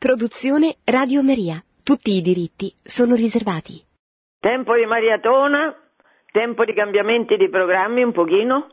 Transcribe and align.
Produzione 0.00 0.76
Radio 0.86 1.22
Maria. 1.22 1.62
Tutti 1.84 2.16
i 2.16 2.22
diritti 2.22 2.72
sono 2.82 3.14
riservati. 3.14 3.84
Tempo 4.40 4.74
di 4.74 4.86
maratona, 4.86 5.76
tempo 6.32 6.64
di 6.64 6.72
cambiamenti 6.72 7.36
di 7.36 7.50
programmi 7.50 8.02
un 8.02 8.10
pochino, 8.10 8.68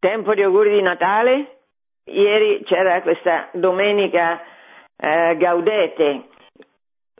tempo 0.00 0.34
di 0.34 0.42
auguri 0.42 0.74
di 0.74 0.82
Natale. 0.82 1.60
Ieri 2.06 2.64
c'era 2.64 3.00
questa 3.02 3.50
domenica 3.52 4.42
eh, 4.96 5.36
Gaudete. 5.36 6.26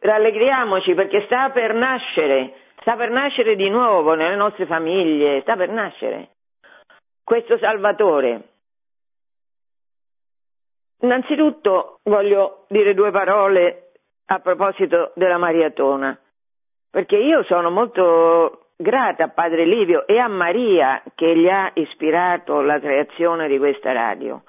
Rallegriamoci 0.00 0.94
perché 0.94 1.22
sta 1.26 1.50
per 1.50 1.72
nascere, 1.72 2.54
sta 2.80 2.96
per 2.96 3.10
nascere 3.10 3.54
di 3.54 3.70
nuovo 3.70 4.14
nelle 4.14 4.34
nostre 4.34 4.66
famiglie, 4.66 5.42
sta 5.42 5.54
per 5.54 5.68
nascere 5.68 6.30
questo 7.22 7.58
Salvatore. 7.58 8.49
Innanzitutto 11.02 12.00
voglio 12.04 12.66
dire 12.68 12.94
due 12.94 13.10
parole 13.10 13.92
a 14.26 14.38
proposito 14.40 15.12
della 15.14 15.38
maratona, 15.38 16.18
perché 16.90 17.16
io 17.16 17.42
sono 17.44 17.70
molto 17.70 18.66
grata 18.76 19.24
a 19.24 19.28
Padre 19.28 19.64
Livio 19.64 20.06
e 20.06 20.18
a 20.18 20.28
Maria 20.28 21.02
che 21.14 21.36
gli 21.36 21.48
ha 21.48 21.70
ispirato 21.74 22.60
la 22.60 22.78
creazione 22.78 23.48
di 23.48 23.58
questa 23.58 23.92
radio, 23.92 24.42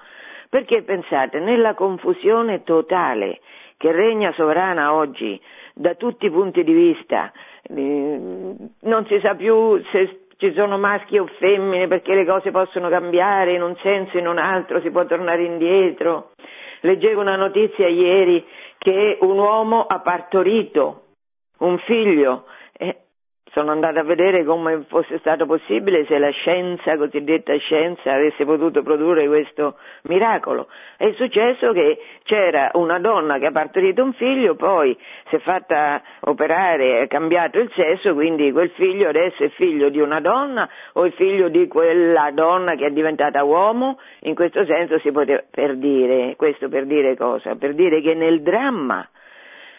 perché 0.48 0.82
pensate, 0.82 1.38
nella 1.40 1.74
confusione 1.74 2.62
totale 2.62 3.40
che 3.76 3.90
regna 3.90 4.32
sovrana 4.32 4.94
oggi 4.94 5.40
da 5.74 5.94
tutti 5.94 6.26
i 6.26 6.30
punti 6.30 6.62
di 6.64 6.72
vista, 6.72 7.32
eh, 7.62 8.54
non 8.80 9.06
si 9.06 9.18
sa 9.20 9.34
più 9.34 9.82
se 9.90 10.26
ci 10.42 10.52
sono 10.54 10.76
maschi 10.76 11.18
o 11.18 11.26
femmine 11.38 11.86
perché 11.86 12.14
le 12.14 12.26
cose 12.26 12.50
possono 12.50 12.88
cambiare 12.88 13.52
in 13.52 13.62
un 13.62 13.76
senso, 13.76 14.18
in 14.18 14.26
un 14.26 14.38
altro, 14.38 14.80
si 14.80 14.90
può 14.90 15.04
tornare 15.06 15.44
indietro. 15.44 16.30
Leggevo 16.82 17.20
una 17.20 17.36
notizia 17.36 17.88
ieri 17.88 18.44
che 18.78 19.18
un 19.20 19.38
uomo 19.38 19.86
ha 19.86 20.00
partorito 20.00 21.02
un 21.58 21.78
figlio 21.78 22.44
sono 23.52 23.70
andata 23.70 24.00
a 24.00 24.02
vedere 24.02 24.44
come 24.44 24.84
fosse 24.88 25.18
stato 25.18 25.44
possibile 25.44 26.06
se 26.06 26.18
la 26.18 26.30
scienza, 26.30 26.96
cosiddetta 26.96 27.54
scienza, 27.56 28.12
avesse 28.12 28.44
potuto 28.46 28.82
produrre 28.82 29.26
questo 29.26 29.76
miracolo. 30.04 30.68
È 30.96 31.12
successo 31.16 31.72
che 31.72 31.98
c'era 32.24 32.70
una 32.74 32.98
donna 32.98 33.38
che 33.38 33.46
ha 33.46 33.52
partorito 33.52 34.02
un 34.02 34.14
figlio, 34.14 34.54
poi 34.54 34.96
si 35.28 35.36
è 35.36 35.38
fatta 35.40 36.02
operare, 36.20 37.02
ha 37.02 37.06
cambiato 37.06 37.58
il 37.58 37.70
sesso, 37.74 38.14
quindi 38.14 38.50
quel 38.52 38.70
figlio 38.70 39.08
adesso 39.08 39.44
è 39.44 39.48
figlio 39.50 39.90
di 39.90 40.00
una 40.00 40.20
donna 40.20 40.68
o 40.94 41.04
è 41.04 41.10
figlio 41.10 41.48
di 41.48 41.68
quella 41.68 42.30
donna 42.32 42.74
che 42.74 42.86
è 42.86 42.90
diventata 42.90 43.44
uomo. 43.44 43.98
In 44.20 44.34
questo 44.34 44.64
senso 44.64 44.98
si 45.00 45.12
poteva, 45.12 45.42
per 45.50 45.76
dire, 45.76 46.36
questo 46.36 46.70
per 46.70 46.86
dire 46.86 47.16
cosa? 47.16 47.54
Per 47.56 47.74
dire 47.74 48.00
che 48.00 48.14
nel 48.14 48.40
dramma 48.40 49.06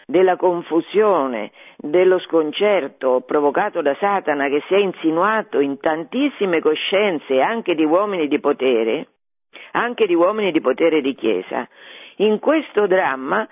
della 0.06 0.36
confusione, 0.36 1.50
dello 1.76 2.18
sconcerto 2.20 3.22
provocato 3.26 3.82
da 3.82 3.94
Satana 3.98 4.48
che 4.48 4.62
si 4.66 4.74
è 4.74 4.78
insinuato 4.78 5.60
in 5.60 5.78
tantissime 5.78 6.60
coscienze 6.60 7.40
anche 7.40 7.74
di 7.74 7.84
uomini 7.84 8.28
di 8.28 8.40
potere, 8.40 9.08
anche 9.72 10.06
di 10.06 10.14
uomini 10.14 10.52
di 10.52 10.60
potere 10.60 11.00
di 11.00 11.14
Chiesa, 11.14 11.68
in 12.16 12.38
questo 12.38 12.86
dramma 12.86 13.46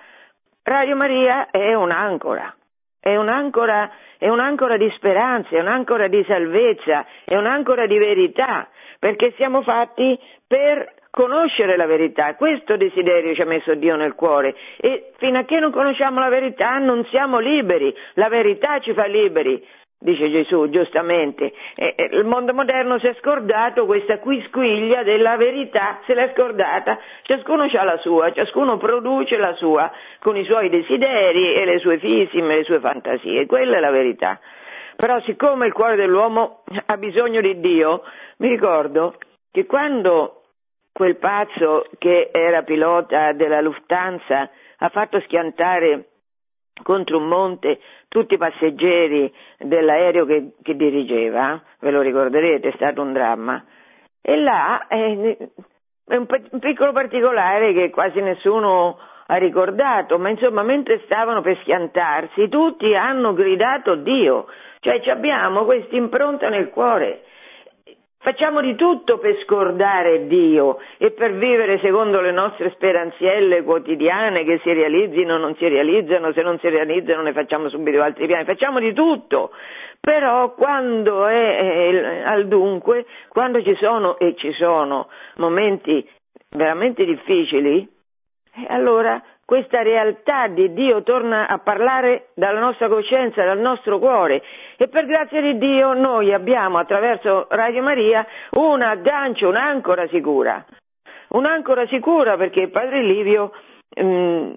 Radio 0.65 0.95
Maria 0.95 1.51
è 1.51 1.75
un'ancora, 1.75 2.55
è 3.01 3.17
un'ancora, 3.17 3.91
è 4.17 4.29
un'ancora 4.29 4.77
di 4.77 4.89
speranza, 4.95 5.57
è 5.57 5.61
un'ancora 5.61 6.07
di 6.07 6.23
salvezza, 6.25 7.05
è 7.25 7.35
un'ancora 7.35 7.87
di 7.87 7.99
verità, 7.99 8.69
perché 9.01 9.33
siamo 9.37 9.63
fatti 9.63 10.17
per 10.47 11.02
conoscere 11.13 11.77
la 11.77 11.85
verità. 11.85 12.35
Questo 12.37 12.79
desiderio 12.79 13.35
ci 13.35 13.43
ha 13.43 13.47
messo 13.47 13.75
Dio 13.75 13.97
nel 13.97 14.15
cuore 14.15 14.57
e 14.79 15.13
fino 15.19 15.39
a 15.39 15.45
che 15.45 15.61
non 15.61 15.71
conosciamo 15.71 16.19
la 16.19 16.31
verità 16.31 16.79
non 16.79 17.05
siamo 17.11 17.39
liberi, 17.39 17.95
la 18.15 18.29
verità 18.29 18.81
ci 18.81 18.95
fa 18.95 19.05
liberi. 19.05 19.63
Dice 19.99 20.31
Gesù, 20.31 20.69
giustamente. 20.69 21.53
E, 21.77 21.95
e, 21.97 22.09
il 22.11 22.25
mondo 22.25 22.53
moderno 22.53 22.99
si 22.99 23.07
è 23.07 23.15
scordato 23.21 23.85
questa 23.85 24.19
quisquiglia 24.19 25.05
della 25.05 25.37
verità, 25.37 26.01
se 26.07 26.15
l'è 26.15 26.33
scordata. 26.35 26.99
Ciascuno 27.23 27.65
ha 27.71 27.85
la 27.85 27.99
sua, 27.99 28.33
ciascuno 28.33 28.79
produce 28.79 29.37
la 29.37 29.53
sua, 29.53 29.93
con 30.19 30.37
i 30.37 30.45
suoi 30.45 30.71
desideri 30.71 31.55
e 31.55 31.65
le 31.65 31.79
sue 31.79 31.99
fisime, 31.99 32.57
le 32.57 32.65
sue 32.65 32.81
fantasie. 32.81 33.47
Quella 33.47 33.77
è 33.77 33.81
la 33.81 33.93
verità. 33.93 34.41
Però 34.97 35.21
siccome 35.21 35.67
il 35.67 35.73
cuore 35.73 35.95
dell'uomo 35.95 36.65
ha 36.87 36.97
bisogno 36.97 37.41
di 37.41 37.61
Dio, 37.61 38.03
mi 38.39 38.49
ricordo 38.49 39.19
che 39.53 39.67
quando 39.67 40.42
quel 40.93 41.17
pazzo 41.17 41.87
che 41.99 42.31
era 42.33 42.63
pilota 42.63 43.33
della 43.33 43.61
Lufthansa 43.61 44.51
ha 44.79 44.89
fatto 44.91 45.21
schiantare 45.21 46.09
contro 46.83 47.19
un 47.19 47.29
monte 47.29 47.81
tutti 48.09 48.35
i 48.35 48.39
passeggeri 48.39 49.33
dell'aereo 49.59 50.27
che, 50.27 50.53
che 50.63 50.77
dirigeva, 50.77 51.61
ve 51.81 51.91
lo 51.91 52.01
ricorderete, 52.01 52.69
è 52.69 52.73
stato 52.75 53.01
un 53.01 53.13
dramma. 53.13 53.65
E 54.21 54.37
là 54.37 54.87
eh, 54.89 55.37
è 56.07 56.17
un, 56.17 56.27
piccolo 56.61 56.93
particolare 56.93 57.73
che 57.73 57.91
quasi 57.91 58.21
nessuno 58.21 58.99
ha 59.27 59.37
ricordato, 59.37 60.19
ma 60.19 60.29
insomma 60.29 60.63
mentre 60.63 61.01
stavano 61.05 61.41
per 61.41 61.59
schiantarsi 61.61 62.49
tutti 62.49 62.95
hanno 62.95 63.33
gridato 63.33 63.95
Dio, 63.95 64.47
cioè 64.81 65.01
abbiamo 65.11 65.65
questa 65.65 65.97
impronta 65.97 66.49
nel 66.49 66.69
cuore 66.69 67.23
Facciamo 68.23 68.61
di 68.61 68.77
tutto 68.77 69.19
per 69.19 69.37
scordare 69.43 70.29
Dio 70.29 70.79
e 70.97 71.11
per 71.11 71.33
vivere 71.33 71.81
secondo 71.81 72.21
le 72.21 72.31
nostre 72.31 72.71
speranzielle 72.71 73.65
quotidiane 73.65 74.45
che 74.45 74.61
si 74.63 74.73
realizzino 74.73 75.35
o 75.35 75.39
non 75.39 75.57
si 75.57 75.67
realizzano, 75.67 76.33
se 76.33 76.41
non 76.43 76.57
si 76.61 76.69
realizzano 76.69 77.23
ne 77.23 77.33
facciamo 77.33 77.69
subito 77.69 78.01
altri 78.01 78.27
piani, 78.27 78.45
facciamo 78.45 78.79
di 78.79 78.93
tutto, 78.93 79.51
però 79.99 80.55
quando 80.55 81.27
è, 81.27 82.23
al 82.25 82.47
dunque, 82.47 83.07
quando 83.27 83.61
ci 83.61 83.75
sono 83.75 84.17
e 84.21 84.37
ci 84.37 84.53
sono 84.53 85.09
momenti 85.39 86.09
veramente 86.51 87.05
difficili, 87.05 87.89
allora 88.69 89.21
questa 89.45 89.83
realtà 89.83 90.49
di 90.49 90.73
Dio 90.73 91.03
torna 91.03 91.47
a 91.49 91.59
parlare 91.59 92.29
dalla 92.35 92.61
nostra 92.61 92.89
coscienza, 92.89 93.45
dal 93.45 93.59
nostro 93.59 93.99
cuore. 93.99 94.43
E 94.77 94.89
per 94.89 95.07
grazia 95.07 95.41
di 95.41 95.59
Dio 95.59 95.93
noi 95.93 96.33
abbiamo 96.33 96.79
attraverso 96.79 97.47
Radio 97.51 97.83
Maria 97.83 98.27
un 98.53 98.83
aggancio, 98.83 99.49
un'ancora 99.49 100.07
sicura, 100.09 100.65
un'ancora 101.29 101.87
sicura 101.87 102.37
perché 102.37 102.69
Padre 102.69 103.03
Livio 103.03 103.53
mh, 103.97 104.05
mm, 104.05 104.53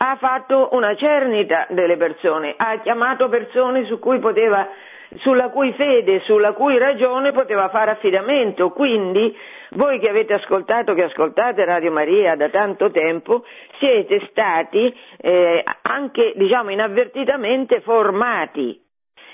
ha 0.00 0.16
fatto 0.16 0.68
una 0.72 0.94
cernita 0.94 1.66
delle 1.70 1.96
persone, 1.96 2.54
ha 2.56 2.78
chiamato 2.80 3.28
persone 3.28 3.84
su 3.86 3.98
cui 3.98 4.20
poteva 4.20 4.68
sulla 5.16 5.48
cui 5.48 5.72
fede, 5.72 6.20
sulla 6.20 6.52
cui 6.52 6.78
ragione 6.78 7.32
poteva 7.32 7.68
fare 7.68 7.92
affidamento. 7.92 8.70
Quindi 8.70 9.36
voi 9.70 9.98
che 9.98 10.08
avete 10.08 10.34
ascoltato, 10.34 10.94
che 10.94 11.04
ascoltate 11.04 11.64
Radio 11.64 11.92
Maria 11.92 12.36
da 12.36 12.48
tanto 12.48 12.90
tempo, 12.90 13.44
siete 13.78 14.26
stati 14.30 14.94
eh, 15.18 15.62
anche, 15.82 16.32
diciamo, 16.36 16.70
inavvertitamente 16.70 17.80
formati. 17.80 18.80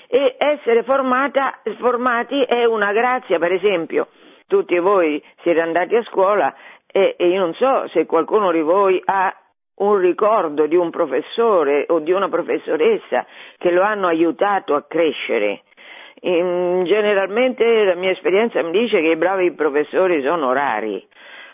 E 0.07 0.35
essere 0.37 0.83
formata, 0.83 1.59
formati 1.79 2.41
è 2.43 2.63
una 2.65 2.91
grazia, 2.91 3.39
per 3.39 3.51
esempio, 3.51 4.07
tutti 4.47 4.77
voi 4.77 5.21
siete 5.41 5.59
andati 5.59 5.95
a 5.95 6.03
scuola 6.03 6.53
e, 6.85 7.15
e 7.17 7.27
io 7.27 7.39
non 7.39 7.53
so 7.55 7.87
se 7.89 8.05
qualcuno 8.05 8.51
di 8.51 8.61
voi 8.61 9.01
ha 9.03 9.35
un 9.77 9.97
ricordo 9.97 10.67
di 10.67 10.75
un 10.75 10.89
professore 10.89 11.85
o 11.89 11.99
di 11.99 12.11
una 12.11 12.29
professoressa 12.29 13.25
che 13.57 13.71
lo 13.71 13.81
hanno 13.81 14.07
aiutato 14.07 14.75
a 14.75 14.83
crescere. 14.83 15.63
In, 16.21 16.83
generalmente 16.85 17.83
la 17.83 17.95
mia 17.95 18.11
esperienza 18.11 18.61
mi 18.63 18.71
dice 18.71 19.01
che 19.01 19.09
i 19.09 19.15
bravi 19.17 19.51
professori 19.51 20.21
sono 20.21 20.53
rari, 20.53 21.05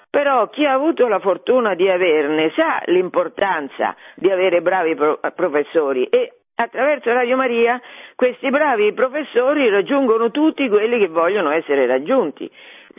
però 0.09 0.49
chi 0.49 0.65
ha 0.65 0.73
avuto 0.73 1.07
la 1.07 1.19
fortuna 1.19 1.73
di 1.73 1.89
averne 1.89 2.51
sa 2.55 2.81
l'importanza 2.85 3.95
di 4.15 4.29
avere 4.29 4.61
bravi 4.61 4.95
pro- 4.95 5.19
professori 5.35 6.05
e 6.05 6.33
attraverso 6.55 7.11
Radio 7.11 7.37
Maria 7.37 7.81
questi 8.15 8.49
bravi 8.49 8.93
professori 8.93 9.69
raggiungono 9.69 10.29
tutti 10.31 10.69
quelli 10.69 10.99
che 10.99 11.07
vogliono 11.07 11.49
essere 11.51 11.87
raggiunti, 11.87 12.49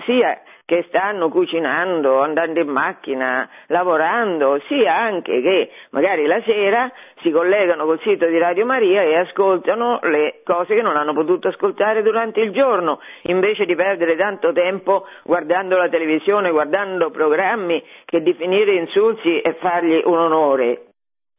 sia 0.04 0.40
che 0.64 0.84
stanno 0.88 1.28
cucinando, 1.28 2.20
andando 2.20 2.60
in 2.60 2.68
macchina, 2.68 3.48
lavorando, 3.66 4.60
sia 4.68 4.96
anche 4.96 5.42
che 5.42 5.70
magari 5.90 6.24
la 6.26 6.40
sera 6.42 6.90
si 7.20 7.30
collegano 7.30 7.84
col 7.84 8.00
sito 8.00 8.26
di 8.26 8.38
Radio 8.38 8.64
Maria 8.64 9.02
e 9.02 9.16
ascoltano 9.16 9.98
le 10.02 10.40
cose 10.44 10.74
che 10.74 10.82
non 10.82 10.96
hanno 10.96 11.12
potuto 11.12 11.48
ascoltare 11.48 12.02
durante 12.02 12.40
il 12.40 12.52
giorno, 12.52 13.00
invece 13.22 13.66
di 13.66 13.74
perdere 13.74 14.16
tanto 14.16 14.52
tempo 14.52 15.06
guardando 15.24 15.76
la 15.76 15.88
televisione, 15.88 16.50
guardando 16.50 17.10
programmi 17.10 17.82
che 18.04 18.22
definire 18.22 18.74
insulsi 18.74 19.40
e 19.40 19.54
fargli 19.54 20.00
un 20.04 20.18
onore. 20.18 20.86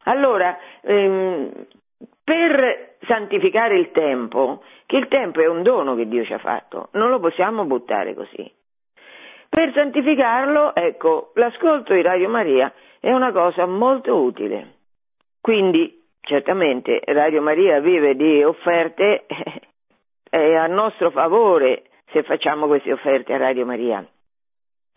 Allora, 0.04 0.58
ehm, 0.82 1.50
per 2.24 2.96
santificare 3.06 3.78
il 3.78 3.92
tempo, 3.92 4.64
che 4.86 4.98
il 4.98 5.08
tempo 5.08 5.42
è 5.42 5.48
un 5.48 5.62
dono 5.62 5.96
che 5.96 6.08
Dio 6.08 6.24
ci 6.24 6.34
ha 6.34 6.40
fatto, 6.40 6.90
non 6.94 7.10
lo 7.10 7.20
possiamo 7.20 7.66
buttare 7.66 8.14
così. 8.14 8.52
Per 9.50 9.72
santificarlo, 9.74 10.74
ecco, 10.74 11.32
l'ascolto 11.36 11.94
di 11.94 12.02
Radio 12.02 12.30
Maria 12.30 12.74
è 13.00 13.12
una 13.12 13.32
cosa 13.32 13.66
molto 13.66 14.16
utile. 14.16 14.78
Quindi 15.42 16.02
certamente 16.22 17.02
Radio 17.06 17.42
Maria 17.42 17.80
vive 17.80 18.16
di 18.16 18.44
offerte, 18.44 19.26
è 20.30 20.56
a 20.56 20.68
nostro 20.68 21.12
favore 21.12 21.84
se 22.12 22.24
facciamo 22.24 22.68
queste 22.68 22.94
offerte 22.94 23.34
a 23.34 23.38
Radio 23.38 23.66
Maria. 23.66 24.04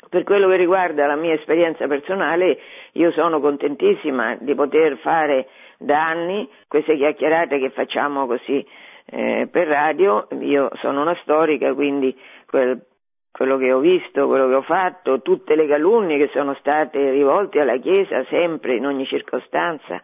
Per 0.09 0.23
quello 0.23 0.49
che 0.49 0.57
riguarda 0.57 1.07
la 1.07 1.17
mia 1.17 1.35
esperienza 1.35 1.87
personale, 1.89 2.59
io 2.93 3.11
sono 3.11 3.41
contentissima 3.41 4.37
di 4.37 4.55
poter 4.55 4.97
fare 4.99 5.49
da 5.79 6.09
anni 6.09 6.49
queste 6.69 6.97
chiacchierate 6.97 7.59
che 7.59 7.71
facciamo 7.71 8.27
così 8.27 8.65
eh, 9.07 9.49
per 9.51 9.67
radio. 9.69 10.27
Io 10.41 10.71
sono 10.81 11.03
una 11.03 11.17
storica, 11.23 11.75
quindi 11.75 12.17
quel, 12.47 12.85
quello 13.31 13.59
che 13.59 13.73
ho 13.73 13.81
visto, 13.81 14.27
quello 14.27 14.49
che 14.49 14.55
ho 14.55 14.63
fatto, 14.63 15.21
tutte 15.23 15.55
le 15.55 15.67
calunnie 15.67 16.17
che 16.17 16.31
sono 16.33 16.55
state 16.55 17.11
rivolte 17.11 17.61
alla 17.61 17.77
Chiesa 17.77 18.25
sempre, 18.31 18.77
in 18.77 18.87
ogni 18.87 19.07
circostanza, 19.07 20.01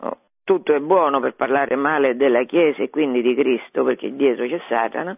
oh, 0.00 0.18
tutto 0.44 0.74
è 0.74 0.80
buono 0.80 1.20
per 1.20 1.34
parlare 1.34 1.76
male 1.76 2.16
della 2.16 2.44
Chiesa 2.44 2.82
e 2.82 2.90
quindi 2.90 3.22
di 3.22 3.34
Cristo, 3.34 3.84
perché 3.84 4.14
dietro 4.14 4.46
c'è 4.46 4.60
Satana. 4.68 5.16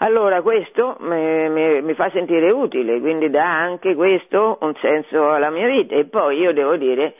Allora 0.00 0.42
questo 0.42 0.96
mi, 1.00 1.48
mi, 1.48 1.80
mi, 1.80 1.94
fa 1.94 2.10
sentire 2.10 2.50
utile, 2.50 3.00
quindi 3.00 3.30
dà 3.30 3.46
anche 3.46 3.94
questo 3.94 4.58
un 4.60 4.74
senso 4.74 5.30
alla 5.30 5.48
mia 5.48 5.66
vita 5.66 5.94
e 5.94 6.04
poi 6.04 6.38
io 6.38 6.52
devo 6.52 6.76
dire 6.76 7.14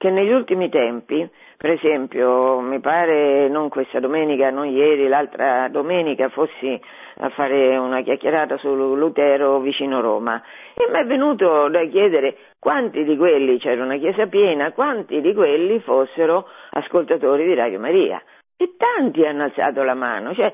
che 0.00 0.08
negli 0.08 0.32
ultimi 0.32 0.70
tempi, 0.70 1.28
per 1.58 1.72
esempio, 1.72 2.58
mi 2.60 2.80
pare 2.80 3.50
non 3.50 3.68
questa 3.68 4.00
domenica, 4.00 4.48
non 4.48 4.66
ieri, 4.66 5.08
l'altra 5.08 5.68
domenica 5.68 6.30
fossi 6.30 6.80
a 7.18 7.28
fare 7.28 7.76
una 7.76 8.00
chiacchierata 8.00 8.56
su 8.56 8.74
Lutero 8.74 9.60
vicino 9.60 10.00
Roma 10.00 10.42
e 10.72 10.90
mi 10.90 11.00
è 11.00 11.04
venuto 11.04 11.68
da 11.68 11.84
chiedere 11.84 12.34
quanti 12.58 13.04
di 13.04 13.14
quelli, 13.18 13.58
c'era 13.58 13.84
una 13.84 13.98
chiesa 13.98 14.26
piena, 14.26 14.72
quanti 14.72 15.20
di 15.20 15.34
quelli 15.34 15.80
fossero 15.80 16.48
ascoltatori 16.70 17.44
di 17.44 17.52
Radio 17.52 17.78
Maria. 17.78 18.22
E 18.56 18.76
tanti 18.78 19.26
hanno 19.26 19.42
alzato 19.42 19.82
la 19.82 19.92
mano, 19.92 20.32
cioè 20.32 20.50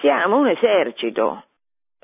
siamo 0.00 0.38
un 0.38 0.48
esercito, 0.48 1.44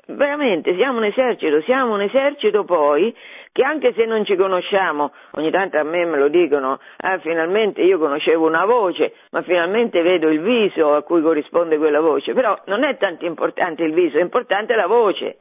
veramente 0.07 0.75
siamo 0.75 0.97
un 0.97 1.05
esercito, 1.05 1.61
siamo 1.61 1.93
un 1.93 2.01
esercito 2.01 2.63
poi 2.63 3.15
che 3.51 3.63
anche 3.63 3.93
se 3.93 4.05
non 4.05 4.25
ci 4.25 4.35
conosciamo, 4.35 5.13
ogni 5.31 5.49
tanto 5.49 5.77
a 5.77 5.83
me 5.83 6.05
me 6.05 6.17
lo 6.17 6.27
dicono, 6.27 6.79
ah 6.97 7.17
finalmente 7.19 7.81
io 7.81 7.97
conoscevo 7.97 8.45
una 8.45 8.65
voce, 8.65 9.13
ma 9.31 9.41
finalmente 9.43 10.01
vedo 10.01 10.27
il 10.27 10.41
viso 10.41 10.93
a 10.93 11.03
cui 11.03 11.21
corrisponde 11.21 11.77
quella 11.77 12.01
voce, 12.01 12.33
però 12.33 12.59
non 12.65 12.83
è 12.83 12.97
tanto 12.97 13.25
importante 13.25 13.83
il 13.83 13.93
viso, 13.93 14.17
è 14.17 14.21
importante 14.21 14.75
la 14.75 14.87
voce. 14.87 15.39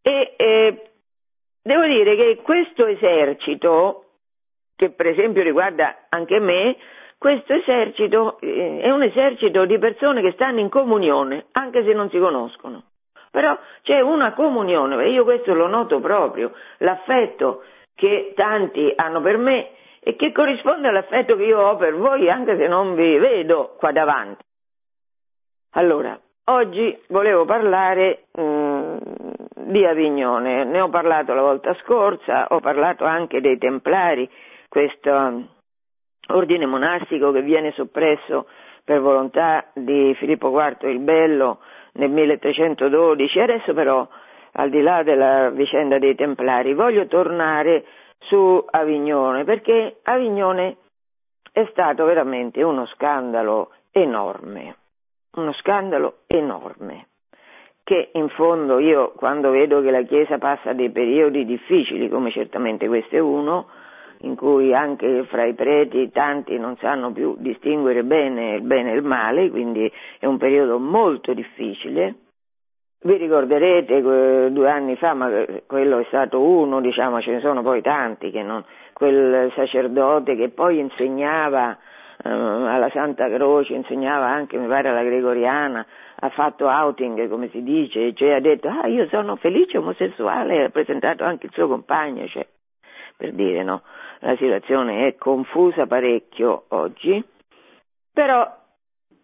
E 0.00 0.34
eh, 0.36 0.82
devo 1.62 1.84
dire 1.84 2.16
che 2.16 2.40
questo 2.42 2.86
esercito, 2.86 4.06
che 4.74 4.90
per 4.90 5.08
esempio 5.08 5.42
riguarda 5.42 6.06
anche 6.08 6.38
me, 6.38 6.76
questo 7.18 7.52
esercito 7.52 8.40
eh, 8.40 8.80
è 8.80 8.90
un 8.90 9.02
esercito 9.02 9.64
di 9.66 9.78
persone 9.78 10.22
che 10.22 10.32
stanno 10.32 10.58
in 10.60 10.70
comunione, 10.70 11.46
anche 11.52 11.84
se 11.84 11.92
non 11.92 12.08
si 12.08 12.18
conoscono. 12.18 12.82
Però 13.32 13.58
c'è 13.80 13.98
una 14.00 14.34
comunione, 14.34 15.08
io 15.08 15.24
questo 15.24 15.54
lo 15.54 15.66
noto 15.66 16.00
proprio, 16.00 16.52
l'affetto 16.78 17.62
che 17.94 18.34
tanti 18.36 18.92
hanno 18.94 19.22
per 19.22 19.38
me 19.38 19.70
e 20.00 20.16
che 20.16 20.32
corrisponde 20.32 20.88
all'affetto 20.88 21.34
che 21.36 21.44
io 21.44 21.58
ho 21.58 21.76
per 21.76 21.94
voi, 21.94 22.28
anche 22.28 22.58
se 22.58 22.66
non 22.66 22.94
vi 22.94 23.16
vedo 23.16 23.74
qua 23.78 23.90
davanti. 23.90 24.44
Allora, 25.70 26.20
oggi 26.44 26.94
volevo 27.08 27.46
parlare 27.46 28.24
mh, 28.32 28.42
mm, 28.42 28.96
di 29.54 29.86
Avignone, 29.86 30.64
ne 30.64 30.80
ho 30.82 30.90
parlato 30.90 31.32
la 31.32 31.40
volta 31.40 31.74
scorsa, 31.76 32.48
ho 32.50 32.60
parlato 32.60 33.06
anche 33.06 33.40
dei 33.40 33.56
Templari, 33.56 34.28
questo 34.68 35.48
ordine 36.28 36.66
monastico 36.66 37.32
che 37.32 37.40
viene 37.40 37.72
soppresso 37.72 38.46
per 38.84 39.00
volontà 39.00 39.64
di 39.72 40.14
Filippo 40.18 40.50
IV 40.50 40.88
il 40.90 40.98
Bello 40.98 41.60
nel 41.92 42.10
1312. 42.10 43.40
Adesso 43.40 43.74
però, 43.74 44.06
al 44.52 44.70
di 44.70 44.80
là 44.80 45.02
della 45.02 45.50
vicenda 45.50 45.98
dei 45.98 46.14
Templari, 46.14 46.74
voglio 46.74 47.06
tornare 47.06 47.84
su 48.18 48.64
Avignone, 48.70 49.44
perché 49.44 49.98
Avignone 50.02 50.76
è 51.52 51.66
stato 51.70 52.04
veramente 52.04 52.62
uno 52.62 52.86
scandalo 52.86 53.70
enorme, 53.90 54.76
uno 55.36 55.52
scandalo 55.54 56.20
enorme, 56.26 57.08
che 57.84 58.10
in 58.12 58.28
fondo 58.30 58.78
io 58.78 59.12
quando 59.12 59.50
vedo 59.50 59.82
che 59.82 59.90
la 59.90 60.02
Chiesa 60.02 60.38
passa 60.38 60.72
dei 60.72 60.90
periodi 60.90 61.44
difficili, 61.44 62.08
come 62.08 62.30
certamente 62.30 62.86
questo 62.86 63.16
è 63.16 63.18
uno, 63.18 63.68
in 64.22 64.36
cui 64.36 64.74
anche 64.74 65.24
fra 65.24 65.44
i 65.44 65.54
preti 65.54 66.10
tanti 66.10 66.58
non 66.58 66.76
sanno 66.76 67.12
più 67.12 67.36
distinguere 67.38 68.04
bene 68.04 68.54
il 68.54 68.62
bene 68.62 68.92
e 68.92 68.96
il 68.96 69.02
male, 69.02 69.50
quindi 69.50 69.90
è 70.18 70.26
un 70.26 70.38
periodo 70.38 70.78
molto 70.78 71.32
difficile. 71.34 72.14
Vi 73.04 73.16
ricorderete 73.16 74.00
due 74.00 74.70
anni 74.70 74.94
fa, 74.96 75.12
ma 75.12 75.28
quello 75.66 75.98
è 75.98 76.04
stato 76.04 76.40
uno, 76.40 76.80
diciamo, 76.80 77.20
ce 77.20 77.32
ne 77.32 77.40
sono 77.40 77.62
poi 77.62 77.82
tanti, 77.82 78.30
non, 78.42 78.64
quel 78.92 79.50
sacerdote 79.56 80.36
che 80.36 80.50
poi 80.50 80.78
insegnava 80.78 81.76
eh, 82.22 82.28
alla 82.28 82.88
Santa 82.90 83.28
Croce, 83.28 83.72
insegnava 83.72 84.26
anche, 84.26 84.56
mi 84.56 84.68
pare, 84.68 84.90
alla 84.90 85.02
Gregoriana, 85.02 85.84
ha 86.14 86.28
fatto 86.28 86.66
outing, 86.66 87.28
come 87.28 87.48
si 87.48 87.64
dice, 87.64 88.14
cioè 88.14 88.34
ha 88.34 88.40
detto, 88.40 88.68
ah, 88.68 88.86
io 88.86 89.08
sono 89.08 89.34
felice 89.34 89.78
omosessuale, 89.78 90.66
ha 90.66 90.68
presentato 90.68 91.24
anche 91.24 91.46
il 91.46 91.52
suo 91.52 91.66
compagno, 91.66 92.28
cioè, 92.28 92.46
per 93.22 93.34
dire, 93.34 93.62
no? 93.62 93.82
la 94.18 94.34
situazione 94.34 95.06
è 95.06 95.14
confusa 95.14 95.86
parecchio 95.86 96.64
oggi, 96.70 97.22
però 98.12 98.52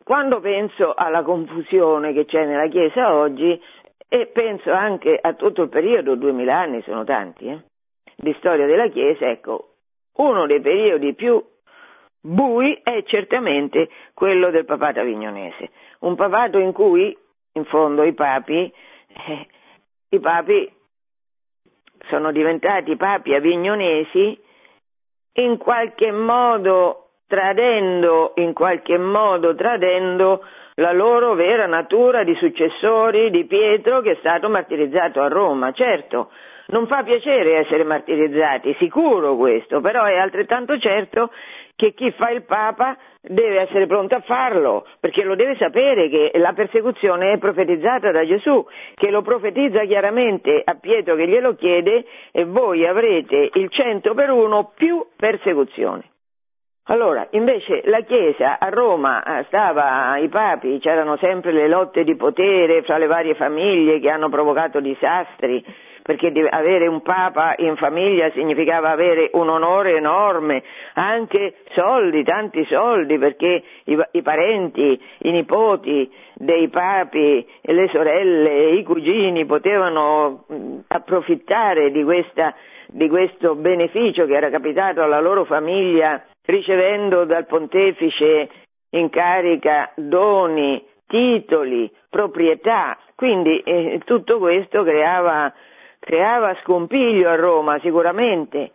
quando 0.05 0.39
penso 0.39 0.95
alla 0.95 1.25
confusione 1.25 2.13
che 2.13 2.25
c'è 2.25 2.45
nella 2.47 2.69
Chiesa 2.69 3.13
oggi 3.13 3.61
e 4.09 4.27
penso 4.27 4.73
anche 4.73 5.19
a 5.21 5.35
tutto 5.35 5.63
il 5.63 5.69
periodo, 5.69 6.15
2000 6.15 6.57
anni 6.57 6.83
sono 6.83 7.03
tanti, 7.03 7.49
eh, 7.49 7.61
di 8.15 8.33
storia 8.39 8.67
della 8.67 8.87
Chiesa, 8.87 9.29
ecco, 9.29 9.73
uno 10.19 10.47
dei 10.47 10.61
periodi 10.61 11.13
più 11.15 11.45
bui 12.21 12.79
è 12.85 13.03
certamente 13.03 13.89
quello 14.15 14.51
del 14.51 14.65
papato 14.65 15.01
avignonese, 15.01 15.71
un 16.01 16.15
papato 16.15 16.59
in 16.59 16.73
cui 16.73 17.17
in 17.55 17.65
fondo 17.65 18.05
i 18.05 18.13
papi, 18.13 18.73
eh, 19.27 19.47
i 20.11 20.21
papi 20.21 20.73
sono 22.09 22.33
diventati 22.33 22.97
papi 22.97 23.35
avignonesi 23.35 24.39
in 25.35 25.57
qualche 25.57 26.11
modo 26.11 27.11
tradendo, 27.27 28.33
in 28.37 28.53
qualche 28.53 28.99
modo 28.99 29.55
tradendo 29.55 30.45
la 30.77 30.93
loro 30.93 31.35
vera 31.35 31.67
natura 31.67 32.25
di 32.25 32.35
successori 32.37 33.31
di 33.31 33.45
Pietro 33.45 34.01
che 34.01 34.13
è 34.13 34.17
stato 34.21 34.49
martirizzato 34.49 35.21
a 35.21 35.29
Roma. 35.29 35.73
Certo, 35.73 36.31
non 36.69 36.87
fa 36.87 37.03
piacere 37.03 37.59
essere 37.59 37.85
martirizzati, 37.85 38.75
sicuro 38.79 39.37
questo, 39.37 39.81
però 39.81 40.05
è 40.05 40.17
altrettanto 40.17 40.79
certo 40.79 41.31
che 41.79 41.95
chi 41.95 42.11
fa 42.11 42.31
il 42.31 42.43
Papa 42.43 42.97
deve 43.23 43.61
essere 43.61 43.87
pronto 43.87 44.17
a 44.17 44.21
farlo, 44.23 44.85
perché 44.99 45.23
lo 45.23 45.37
deve 45.37 45.55
sapere 45.55 46.09
che 46.09 46.33
la 46.35 46.53
persecuzione 46.53 47.31
è 47.31 47.39
profetizzata 47.39 48.11
da 48.11 48.27
Gesù, 48.27 48.67
che 48.97 49.11
lo 49.11 49.23
profetizza 49.23 49.85
chiaramente 49.85 50.61
a 50.65 50.75
Pietro 50.75 51.15
che 51.15 51.29
glielo 51.29 51.55
chiede 51.55 52.05
e 52.33 52.45
voi 52.47 52.85
avrete 52.85 53.51
il 53.53 53.71
cento 53.71 54.13
per 54.15 54.31
uno 54.31 54.73
più 54.75 55.07
persecuzione. 55.15 56.03
Allora, 56.91 57.29
invece 57.31 57.83
la 57.85 58.01
Chiesa 58.01 58.59
a 58.59 58.71
Roma 58.71 59.23
eh, 59.23 59.45
stava, 59.45 60.17
i 60.17 60.29
papi, 60.29 60.81
c'erano 60.81 61.17
sempre 61.19 61.53
le 61.53 61.69
lotte 61.69 62.03
di 62.03 62.17
potere 62.17 62.83
fra 62.83 62.99
le 62.99 63.07
varie 63.07 63.37
famiglie 63.37 64.01
che 64.01 64.11
hanno 64.11 64.31
provocato 64.31 64.81
disastri, 64.81 65.65
perché 66.09 66.33
avere 66.49 66.87
un 66.87 67.03
papa 67.03 67.53
in 67.59 67.77
famiglia 67.77 68.31
significava 68.31 68.89
avere 68.89 69.29
un 69.35 69.51
onore 69.51 69.95
enorme, 69.95 70.63
anche 70.95 71.57
soldi, 71.75 72.25
tanti 72.25 72.65
soldi, 72.65 73.19
perché 73.19 73.63
i, 73.85 73.99
i 74.13 74.23
parenti, 74.23 74.99
i 75.19 75.31
nipoti 75.31 76.11
dei 76.33 76.69
papi, 76.69 77.47
le 77.61 77.89
sorelle, 77.93 78.71
i 78.71 78.85
cugini 78.85 79.45
potevano 79.45 80.47
approfittare 80.87 81.91
di, 81.91 82.03
questa, 82.05 82.55
di 82.87 83.07
questo 83.11 83.55
beneficio 83.55 84.25
che 84.25 84.35
era 84.35 84.49
capitato 84.49 85.03
alla 85.03 85.21
loro 85.21 85.45
famiglia 85.45 86.25
ricevendo 86.47 87.27
dal 87.27 87.45
pontefice 87.45 88.49
in 88.93 89.11
carica 89.11 89.93
doni, 89.95 90.83
titoli, 91.07 91.93
proprietà. 92.09 92.97
Quindi 93.15 93.59
eh, 93.59 94.01
tutto 94.07 94.39
questo 94.39 94.83
creava 94.85 95.53
creava 96.09 96.57
scompiglio 96.63 97.29
a 97.29 97.35
Roma 97.35 97.79
sicuramente 97.81 98.71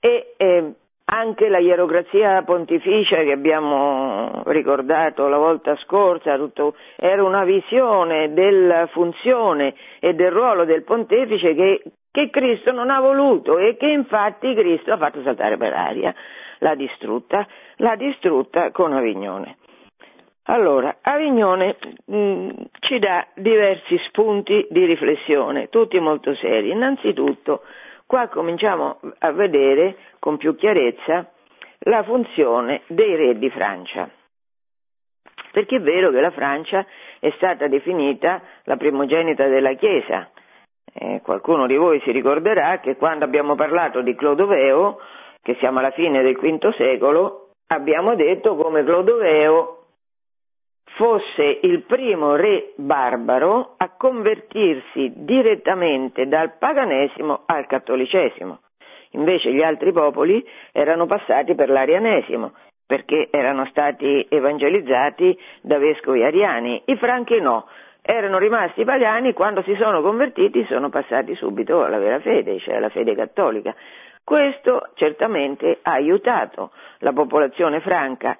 e 0.00 0.32
eh, 0.38 0.72
anche 1.04 1.50
la 1.50 1.58
ierocrazia 1.58 2.42
pontificia 2.42 3.16
che 3.16 3.32
abbiamo 3.32 4.42
ricordato 4.46 5.28
la 5.28 5.36
volta 5.36 5.76
scorsa 5.76 6.38
tutto, 6.38 6.76
era 6.96 7.22
una 7.22 7.44
visione 7.44 8.32
della 8.32 8.86
funzione 8.86 9.74
e 9.98 10.14
del 10.14 10.30
ruolo 10.30 10.64
del 10.64 10.82
pontefice 10.82 11.54
che 11.54 11.82
che 12.12 12.28
Cristo 12.30 12.72
non 12.72 12.90
ha 12.90 12.98
voluto 12.98 13.58
e 13.58 13.76
che 13.76 13.86
infatti 13.86 14.52
Cristo 14.54 14.92
ha 14.92 14.96
fatto 14.96 15.22
saltare 15.22 15.56
per 15.56 15.72
aria, 15.72 16.12
l'ha 16.58 16.74
distrutta, 16.74 17.46
l'ha 17.76 17.94
distrutta 17.94 18.72
con 18.72 18.92
Avignone. 18.92 19.58
Allora, 20.44 20.98
Avignone 21.02 21.76
mh, 22.06 22.16
mm, 22.16 22.50
ci 22.80 22.98
dà 22.98 23.26
diversi 23.34 23.98
spunti 24.08 24.66
di 24.70 24.84
riflessione, 24.84 25.68
tutti 25.68 25.98
molto 26.00 26.34
seri. 26.34 26.70
Innanzitutto, 26.70 27.62
qua 28.06 28.28
cominciamo 28.28 29.00
a 29.18 29.32
vedere 29.32 29.96
con 30.18 30.38
più 30.38 30.56
chiarezza 30.56 31.30
la 31.84 32.02
funzione 32.02 32.82
dei 32.86 33.14
re 33.16 33.38
di 33.38 33.50
Francia. 33.50 34.08
Perché 35.52 35.76
è 35.76 35.80
vero 35.80 36.10
che 36.10 36.20
la 36.20 36.30
Francia 36.30 36.86
è 37.18 37.30
stata 37.36 37.68
definita 37.68 38.40
la 38.64 38.76
primogenita 38.76 39.46
della 39.46 39.74
Chiesa. 39.74 40.30
Eh, 40.92 41.20
qualcuno 41.22 41.66
di 41.66 41.76
voi 41.76 42.00
si 42.00 42.10
ricorderà 42.10 42.80
che 42.80 42.96
quando 42.96 43.24
abbiamo 43.24 43.54
parlato 43.54 44.00
di 44.00 44.14
Clodoveo, 44.14 44.98
che 45.42 45.56
siamo 45.58 45.78
alla 45.78 45.90
fine 45.92 46.22
del 46.22 46.36
V 46.36 46.74
secolo, 46.74 47.50
abbiamo 47.68 48.14
detto 48.14 48.56
come 48.56 48.82
Clodoveo 48.84 49.79
fosse 51.00 51.60
il 51.62 51.84
primo 51.84 52.36
re 52.36 52.74
barbaro 52.76 53.72
a 53.78 53.88
convertirsi 53.96 55.10
direttamente 55.16 56.28
dal 56.28 56.58
paganesimo 56.58 57.44
al 57.46 57.66
cattolicesimo. 57.66 58.60
Invece 59.12 59.50
gli 59.50 59.62
altri 59.62 59.92
popoli 59.92 60.46
erano 60.72 61.06
passati 61.06 61.54
per 61.54 61.70
l'arianesimo 61.70 62.52
perché 62.84 63.28
erano 63.30 63.64
stati 63.70 64.26
evangelizzati 64.28 65.38
da 65.62 65.78
vescovi 65.78 66.22
ariani. 66.22 66.82
I 66.84 66.96
franchi 66.96 67.40
no, 67.40 67.66
erano 68.02 68.36
rimasti 68.36 68.84
pagani, 68.84 69.32
quando 69.32 69.62
si 69.62 69.74
sono 69.76 70.02
convertiti 70.02 70.66
sono 70.66 70.90
passati 70.90 71.34
subito 71.34 71.82
alla 71.82 71.98
vera 71.98 72.20
fede, 72.20 72.58
cioè 72.58 72.76
alla 72.76 72.90
fede 72.90 73.14
cattolica. 73.14 73.74
Questo 74.22 74.90
certamente 74.96 75.78
ha 75.80 75.92
aiutato 75.92 76.72
la 76.98 77.14
popolazione 77.14 77.80
franca 77.80 78.36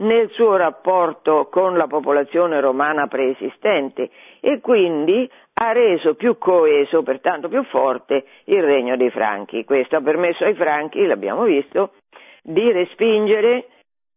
nel 0.00 0.30
suo 0.30 0.56
rapporto 0.56 1.48
con 1.50 1.76
la 1.76 1.86
popolazione 1.86 2.60
romana 2.60 3.06
preesistente 3.06 4.10
e 4.40 4.60
quindi 4.60 5.30
ha 5.54 5.72
reso 5.72 6.14
più 6.14 6.38
coeso, 6.38 7.02
pertanto 7.02 7.48
più 7.48 7.62
forte, 7.64 8.24
il 8.44 8.62
regno 8.62 8.96
dei 8.96 9.10
Franchi. 9.10 9.64
Questo 9.64 9.96
ha 9.96 10.00
permesso 10.00 10.44
ai 10.44 10.54
Franchi, 10.54 11.04
l'abbiamo 11.06 11.44
visto, 11.44 11.92
di 12.42 12.72
respingere 12.72 13.66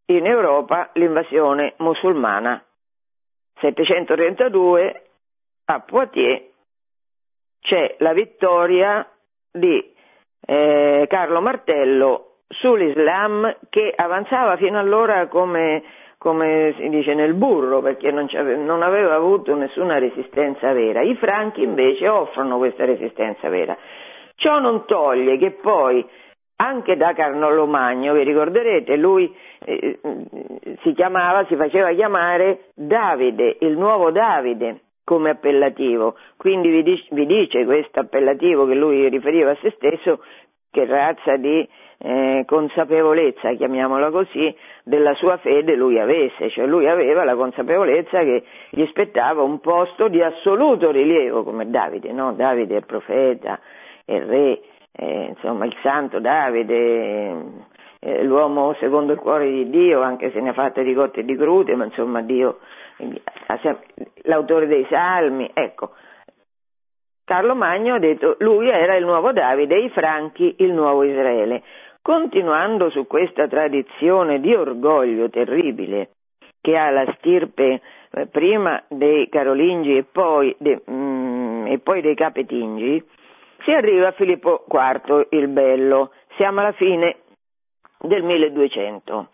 in 0.06 0.26
Europa 0.26 0.90
l'invasione 0.94 1.74
musulmana. 1.78 2.64
732 3.60 5.04
a 5.66 5.80
Poitiers 5.82 6.52
c'è 7.60 7.96
la 8.00 8.14
vittoria 8.14 9.10
di 9.52 9.94
eh, 10.46 11.06
Carlo 11.10 11.42
Martello 11.42 12.33
sull'Islam 12.54 13.58
che 13.70 13.94
avanzava 13.96 14.58
fino 14.58 14.80
allora 14.80 15.28
come, 15.28 15.84
come 16.18 16.74
si 16.78 16.90
dice 16.90 17.14
nel 17.14 17.34
burro 17.34 17.82
perché 17.82 18.12
non, 18.12 18.28
non, 18.66 18.82
aveva 18.82 19.16
avuto 19.16 19.56
nessuna 19.56 19.98
resistenza 20.00 20.72
vera. 20.74 21.02
I 21.02 21.16
franchi 21.16 21.64
invece 21.64 22.08
offrono 22.08 22.58
questa 22.58 22.86
resistenza 22.86 23.50
vera. 23.50 23.78
Ciò 24.36 24.60
non 24.60 24.86
toglie 24.86 25.38
che 25.38 25.52
poi 25.52 26.06
anche 26.56 26.96
da 26.96 27.14
Carnollo 27.14 27.66
Magno, 27.66 28.14
vi 28.14 28.24
ricorderete, 28.24 28.96
lui 28.96 29.34
eh, 29.66 30.00
si 30.82 30.94
chiamava, 30.94 31.46
si 31.46 31.56
faceva 31.56 31.92
chiamare 31.92 32.66
Davide, 32.74 33.58
il 33.60 33.78
nuovo 33.78 34.12
Davide 34.12 34.82
come 35.04 35.32
appellativo, 35.32 36.16
quindi 36.38 36.70
vi 36.70 36.84
dice, 36.84 37.08
vi 37.12 37.26
dice 37.26 37.66
questo 37.66 38.00
appellativo 38.00 38.66
che 38.66 38.76
lui 38.76 39.10
riferiva 39.10 39.52
a 39.52 39.58
se 39.62 39.72
stesso, 39.76 40.24
che 40.74 40.86
razza 40.88 41.36
di 41.38 41.70
eh, 42.00 42.44
consapevolezza, 42.48 43.54
chiamiamola 43.54 44.10
così, 44.10 44.54
della 44.84 45.14
sua 45.14 45.38
fede 45.38 45.76
lui 45.76 46.00
avesse, 46.00 46.50
cioè 46.50 46.66
lui 46.66 46.88
aveva 46.90 47.24
la 47.24 47.36
consapevolezza 47.36 48.20
che 48.24 48.44
gli 48.72 48.84
spettava 48.88 49.44
un 49.44 49.60
posto 49.60 50.08
di 50.08 50.20
assoluto 50.20 50.90
rilievo 50.90 51.44
come 51.44 51.70
Davide, 51.70 52.12
no? 52.12 52.34
Davide 52.34 52.74
è 52.74 52.78
il 52.80 52.86
profeta, 52.88 53.60
è 54.04 54.14
il 54.14 54.24
re, 54.24 54.62
eh, 54.94 55.26
insomma 55.30 55.66
il 55.66 55.76
santo 55.84 56.20
Davide, 56.20 57.36
eh, 58.00 58.24
l'uomo 58.24 58.74
secondo 58.80 59.14
il 59.14 59.20
cuore 59.20 59.48
di 59.48 59.70
Dio, 59.70 60.02
anche 60.02 60.32
se 60.32 60.42
ne 60.42 60.50
ha 60.50 60.54
fatte 60.54 60.84
di 60.84 60.96
cotte 60.96 61.20
e 61.20 61.24
di 61.24 61.36
crude, 61.36 61.76
ma 61.76 61.86
insomma 61.86 62.22
Dio, 62.22 62.58
l'autore 64.24 64.66
dei 64.66 64.88
salmi, 64.90 65.52
ecco. 65.54 65.92
Carlo 67.26 67.56
Magno 67.56 67.96
ha 67.96 68.00
detto 68.00 68.36
lui 68.40 68.70
era 68.70 68.96
il 68.96 69.06
nuovo 69.06 69.32
Davide 69.32 69.78
i 69.78 69.90
Franchi 69.90 70.56
il 70.60 70.74
nuovo 70.74 71.04
Israele. 71.04 71.64
Continuando 72.02 72.90
su 72.90 73.08
questa 73.08 73.48
tradizione 73.48 74.42
di 74.42 74.54
orgoglio 74.54 75.30
terribile 75.30 76.10
che 76.60 76.78
ha 76.78 76.90
la 76.90 77.06
stirpe 77.18 77.82
eh, 78.12 78.28
prima 78.28 78.84
dei 78.90 79.30
Carolingi 79.30 79.98
e 79.98 80.04
poi, 80.04 80.54
de, 80.60 80.82
mm, 80.90 81.68
e 81.68 81.80
poi 81.80 82.02
dei 82.02 82.16
Capetingi, 82.16 83.04
si 83.64 83.72
arriva 83.72 84.10
a 84.10 84.12
Filippo 84.12 84.66
IV 84.70 85.28
il 85.32 85.48
Bello, 85.48 86.12
siamo 86.36 86.60
alla 86.60 86.74
fine 86.74 87.18
del 88.00 88.24
1200. 88.24 89.30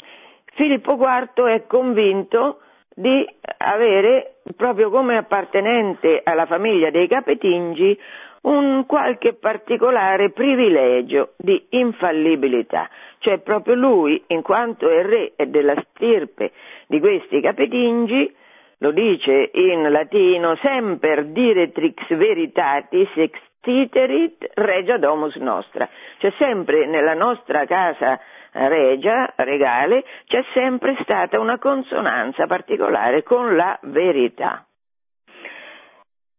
Filippo 0.53 0.93
IV 0.93 1.45
è 1.45 1.65
convinto 1.65 2.59
di 2.99 3.25
avere 3.59 4.39
proprio 4.57 4.89
come 4.89 5.15
appartenente 5.15 6.19
alla 6.21 6.45
famiglia 6.45 6.89
dei 6.89 7.07
Capetingi 7.07 7.97
un 8.41 8.85
qualche 8.85 9.33
particolare 9.33 10.31
privilegio 10.31 11.33
di 11.37 11.65
infallibilità, 11.69 12.89
cioè 13.19 13.39
proprio 13.39 13.75
lui, 13.75 14.21
in 14.27 14.41
quanto 14.41 14.89
è 14.89 15.01
re 15.03 15.33
e 15.35 15.47
della 15.47 15.75
stirpe 15.89 16.51
di 16.87 16.99
questi 16.99 17.41
capetingi, 17.41 18.33
lo 18.79 18.91
dice 18.91 19.49
in 19.53 19.89
latino, 19.91 20.55
semper 20.61 21.25
diretrix 21.25 22.15
veritatis 22.15 23.09
extiterit 23.15 24.51
regia 24.55 24.97
domus 24.97 25.35
nostra, 25.35 25.87
cioè 26.17 26.31
sempre 26.37 26.85
nella 26.85 27.13
nostra 27.13 27.65
casa 27.65 28.19
regia, 28.51 29.31
regale, 29.35 30.03
c'è 30.25 30.43
sempre 30.53 30.97
stata 31.01 31.39
una 31.39 31.59
consonanza 31.59 32.47
particolare 32.47 33.23
con 33.23 33.55
la 33.55 33.77
verità. 33.83 34.65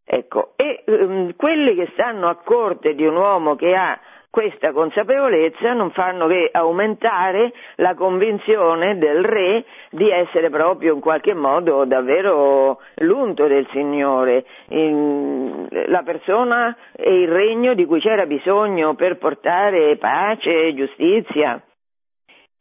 Ecco, 0.04 0.54
e 0.56 0.82
um, 0.86 1.36
quelli 1.36 1.76
che 1.76 1.88
stanno 1.92 2.28
a 2.28 2.34
corte 2.42 2.94
di 2.94 3.06
un 3.06 3.14
uomo 3.14 3.54
che 3.54 3.76
ha 3.76 3.96
questa 4.30 4.70
consapevolezza 4.72 5.72
non 5.72 5.90
fanno 5.90 6.28
che 6.28 6.50
aumentare 6.52 7.52
la 7.76 7.94
convinzione 7.94 8.96
del 8.96 9.24
re 9.24 9.64
di 9.90 10.08
essere 10.08 10.50
proprio 10.50 10.94
in 10.94 11.00
qualche 11.00 11.34
modo 11.34 11.84
davvero 11.84 12.80
l'unto 12.98 13.48
del 13.48 13.66
Signore, 13.72 14.44
la 14.68 16.02
persona 16.04 16.76
e 16.94 17.22
il 17.22 17.28
regno 17.28 17.74
di 17.74 17.84
cui 17.86 18.00
c'era 18.00 18.24
bisogno 18.24 18.94
per 18.94 19.18
portare 19.18 19.96
pace 19.96 20.66
e 20.66 20.74
giustizia. 20.74 21.60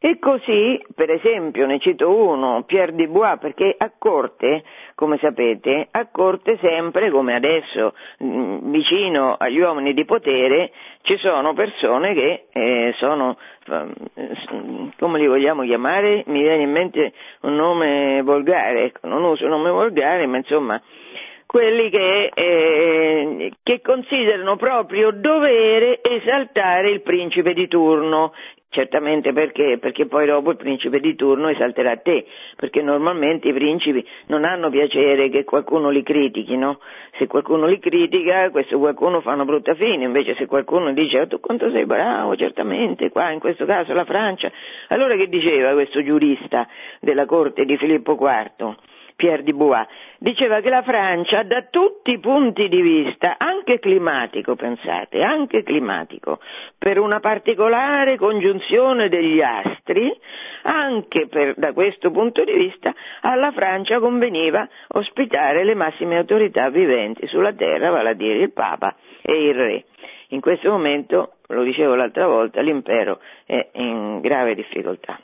E 0.01 0.17
così, 0.17 0.81
per 0.95 1.09
esempio, 1.09 1.65
ne 1.65 1.77
cito 1.77 2.09
uno, 2.09 2.63
Pierre 2.63 2.95
Dubois, 2.95 3.37
perché 3.37 3.75
a 3.77 3.91
corte, 3.97 4.63
come 4.95 5.17
sapete, 5.17 5.89
a 5.91 6.07
corte 6.09 6.57
sempre, 6.61 7.11
come 7.11 7.35
adesso, 7.35 7.93
mm, 8.23 8.71
vicino 8.71 9.35
agli 9.37 9.59
uomini 9.59 9.93
di 9.93 10.05
potere, 10.05 10.71
ci 11.01 11.17
sono 11.17 11.53
persone 11.53 12.13
che 12.13 12.45
eh, 12.53 12.93
sono, 12.95 13.37
mm, 13.69 14.87
come 14.97 15.19
li 15.19 15.27
vogliamo 15.27 15.63
chiamare, 15.63 16.23
mi 16.27 16.43
viene 16.43 16.63
in 16.63 16.71
mente 16.71 17.11
un 17.41 17.55
nome 17.55 18.21
volgare, 18.21 18.85
ecco, 18.85 19.05
non 19.05 19.21
uso 19.25 19.43
un 19.43 19.49
nome 19.49 19.69
volgare, 19.69 20.25
ma 20.27 20.37
insomma, 20.37 20.81
quelli 21.49 21.89
che, 21.89 22.29
eh, 22.31 23.51
che, 23.63 23.81
considerano 23.81 24.55
proprio 24.55 25.09
dovere 25.09 25.99
esaltare 26.03 26.91
il 26.91 27.01
principe 27.01 27.53
di 27.53 27.67
turno, 27.67 28.33
Certamente 28.71 29.33
perché? 29.33 29.79
Perché 29.79 30.05
poi 30.05 30.27
dopo 30.27 30.51
il 30.51 30.55
principe 30.55 30.99
di 30.99 31.15
turno 31.15 31.49
esalterà 31.49 31.97
te, 31.97 32.27
perché 32.55 32.83
normalmente 32.83 33.47
i 33.47 33.53
principi 33.53 34.05
non 34.27 34.45
hanno 34.45 34.69
piacere 34.69 35.29
che 35.29 35.43
qualcuno 35.43 35.89
li 35.89 36.03
critichi, 36.03 36.55
no? 36.55 36.79
Se 37.17 37.25
qualcuno 37.25 37.65
li 37.65 37.79
critica, 37.79 38.51
questo 38.51 38.77
qualcuno 38.77 39.21
fa 39.21 39.33
una 39.33 39.43
brutta 39.43 39.73
fine, 39.73 40.03
invece 40.05 40.35
se 40.35 40.45
qualcuno 40.45 40.93
dice 40.93 41.21
oh, 41.21 41.27
tu 41.27 41.39
quanto 41.39 41.71
sei 41.71 41.87
bravo, 41.87 42.35
certamente, 42.35 43.09
qua 43.09 43.31
in 43.31 43.39
questo 43.39 43.65
caso 43.65 43.91
la 43.93 44.05
Francia, 44.05 44.51
allora 44.89 45.15
che 45.15 45.27
diceva 45.29 45.73
questo 45.73 46.03
giurista 46.03 46.67
della 46.99 47.25
corte 47.25 47.65
di 47.65 47.75
Filippo 47.75 48.15
IV? 48.21 48.75
Pierre 49.19 49.43
Dubois, 49.43 49.85
diceva 50.17 50.61
che 50.61 50.69
la 50.69 50.81
Francia 50.81 51.43
da 51.43 51.63
tutti 51.69 52.11
i 52.11 52.19
punti 52.19 52.69
di 52.69 52.81
vista, 52.81 53.35
anche 53.38 53.77
climatico, 53.77 54.55
pensate, 54.55 55.21
anche 55.21 55.61
climatico, 55.61 56.39
per 56.77 56.99
una 56.99 57.19
particolare 57.19 58.15
congiunzione 58.15 59.09
degli 59.09 59.41
astri, 59.41 60.09
anche 60.61 61.27
per, 61.27 61.55
da 61.57 61.73
questo 61.73 62.11
punto 62.11 62.45
di 62.45 62.53
vista 62.53 62.95
alla 63.19 63.51
Francia 63.51 63.99
conveniva 63.99 64.65
ospitare 64.93 65.65
le 65.65 65.75
massime 65.75 66.15
autorità 66.15 66.69
viventi 66.69 67.27
sulla 67.27 67.51
terra, 67.51 67.89
vale 67.89 68.11
a 68.11 68.13
dire 68.13 68.39
il 68.39 68.53
Papa 68.53 68.95
e 69.21 69.49
il 69.49 69.53
Re. 69.53 69.83
in 70.29 70.39
questo 70.39 70.69
momento, 70.69 71.33
lo 71.47 71.63
dicevo 71.63 71.95
l'altra 71.95 72.25
volta, 72.25 72.61
l'impero 72.61 73.19
è 73.45 73.67
in 73.73 74.21
grave 74.21 74.55
difficoltà. 74.55 75.19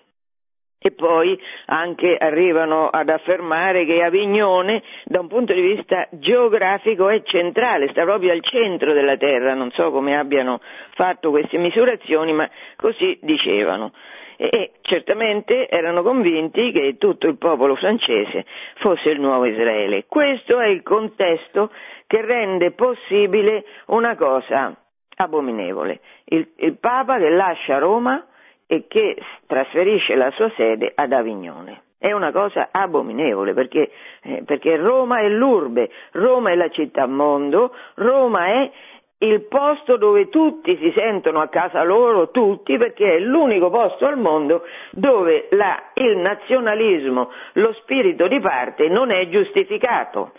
E 0.86 0.92
poi 0.92 1.36
anche 1.66 2.16
arrivano 2.16 2.90
ad 2.90 3.10
affermare 3.10 3.86
che 3.86 4.04
Avignone 4.04 4.84
da 5.06 5.20
un 5.20 5.28
punto 5.28 5.52
di 5.52 5.62
vista 5.62 6.08
geografico 6.12 7.10
è 7.10 7.24
centrale, 7.24 7.90
sta 7.90 8.04
proprio 8.04 8.32
al 8.32 8.44
centro 8.44 8.94
della 8.94 9.18
terra, 9.18 9.56
non 9.56 9.72
so 9.72 9.90
come 9.90 10.16
abbiano 10.16 10.62
fatto 10.94 11.32
queste 11.32 11.58
misurazioni, 11.58 12.34
ma 12.34 12.48
così 12.76 13.18
dicevano. 13.24 13.94
E 14.38 14.74
certamente 14.82 15.68
erano 15.70 16.04
convinti 16.04 16.72
che 16.72 16.98
tutto 17.00 17.26
il 17.26 17.40
popolo 17.40 17.74
francese 17.74 18.46
fosse 18.76 19.10
il 19.10 19.20
nuovo 19.20 19.46
Israele. 19.46 20.06
Questo 20.08 20.60
è 20.60 20.68
il 20.68 20.84
contesto 20.84 21.72
che 22.06 22.22
rende 22.22 22.74
possibile 22.74 23.66
una 23.88 24.16
cosa 24.16 24.72
abominevole. 25.16 26.00
Il, 26.26 26.48
il 26.58 26.78
Papa 26.78 27.18
che 27.18 27.30
lascia 27.30 27.80
Roma 27.80 28.24
e 28.68 28.86
che 28.88 29.18
trasferisce 29.46 30.16
la 30.16 30.32
sua 30.32 30.52
sede 30.56 30.92
ad 30.96 31.12
Avignone. 31.12 31.82
È 31.98 32.12
una 32.12 32.32
cosa 32.32 32.70
abominevole 32.72 33.54
perché, 33.54 33.90
eh, 34.22 34.44
perché 34.46 34.76
Roma 34.76 35.20
è 35.20 35.28
l'urbe, 35.28 35.90
Roma 36.12 36.52
è 36.52 36.56
la 36.56 36.70
città 36.70 37.08
mondo, 37.08 37.74
Roma 37.96 38.46
è 38.48 38.72
il 39.20 39.42
posto 39.44 39.98
dove 39.98 40.30
tutti 40.30 40.78
si 40.78 40.92
sentono 40.96 41.40
a 41.40 41.48
casa 41.48 41.84
loro, 41.84 42.32
tutti, 42.32 42.78
perché 42.78 43.16
è 43.16 43.20
l'unico 43.20 43.70
posto 43.70 44.06
al 44.06 44.18
mondo 44.18 44.64
dove 44.92 45.48
la, 45.52 45.92
il 45.96 46.18
nazionalismo, 46.18 47.32
lo 47.54 47.74
spirito 47.82 48.28
di 48.28 48.40
parte 48.40 48.88
non 48.90 49.12
è 49.12 49.28
giustificato 49.30 50.32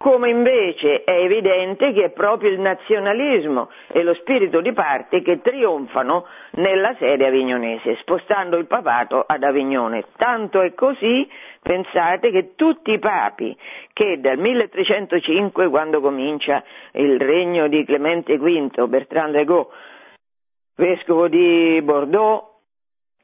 come 0.00 0.30
invece 0.30 1.04
è 1.04 1.10
evidente 1.10 1.92
che 1.92 2.04
è 2.04 2.10
proprio 2.10 2.50
il 2.50 2.58
nazionalismo 2.58 3.68
e 3.88 4.02
lo 4.02 4.14
spirito 4.14 4.62
di 4.62 4.72
parte 4.72 5.20
che 5.20 5.42
trionfano 5.42 6.26
nella 6.52 6.94
sede 6.98 7.26
avignonese, 7.26 7.96
spostando 8.00 8.56
il 8.56 8.66
papato 8.66 9.22
ad 9.26 9.42
Avignone. 9.42 10.04
Tanto 10.16 10.62
è 10.62 10.72
così, 10.72 11.28
pensate, 11.60 12.30
che 12.30 12.54
tutti 12.56 12.92
i 12.92 12.98
papi 12.98 13.54
che 13.92 14.18
dal 14.20 14.38
1305, 14.38 15.68
quando 15.68 16.00
comincia 16.00 16.64
il 16.92 17.20
regno 17.20 17.68
di 17.68 17.84
Clemente 17.84 18.38
V, 18.38 18.86
Bertrand 18.86 19.34
Regot, 19.34 19.68
vescovo 20.76 21.28
di 21.28 21.78
Bordeaux, 21.82 22.49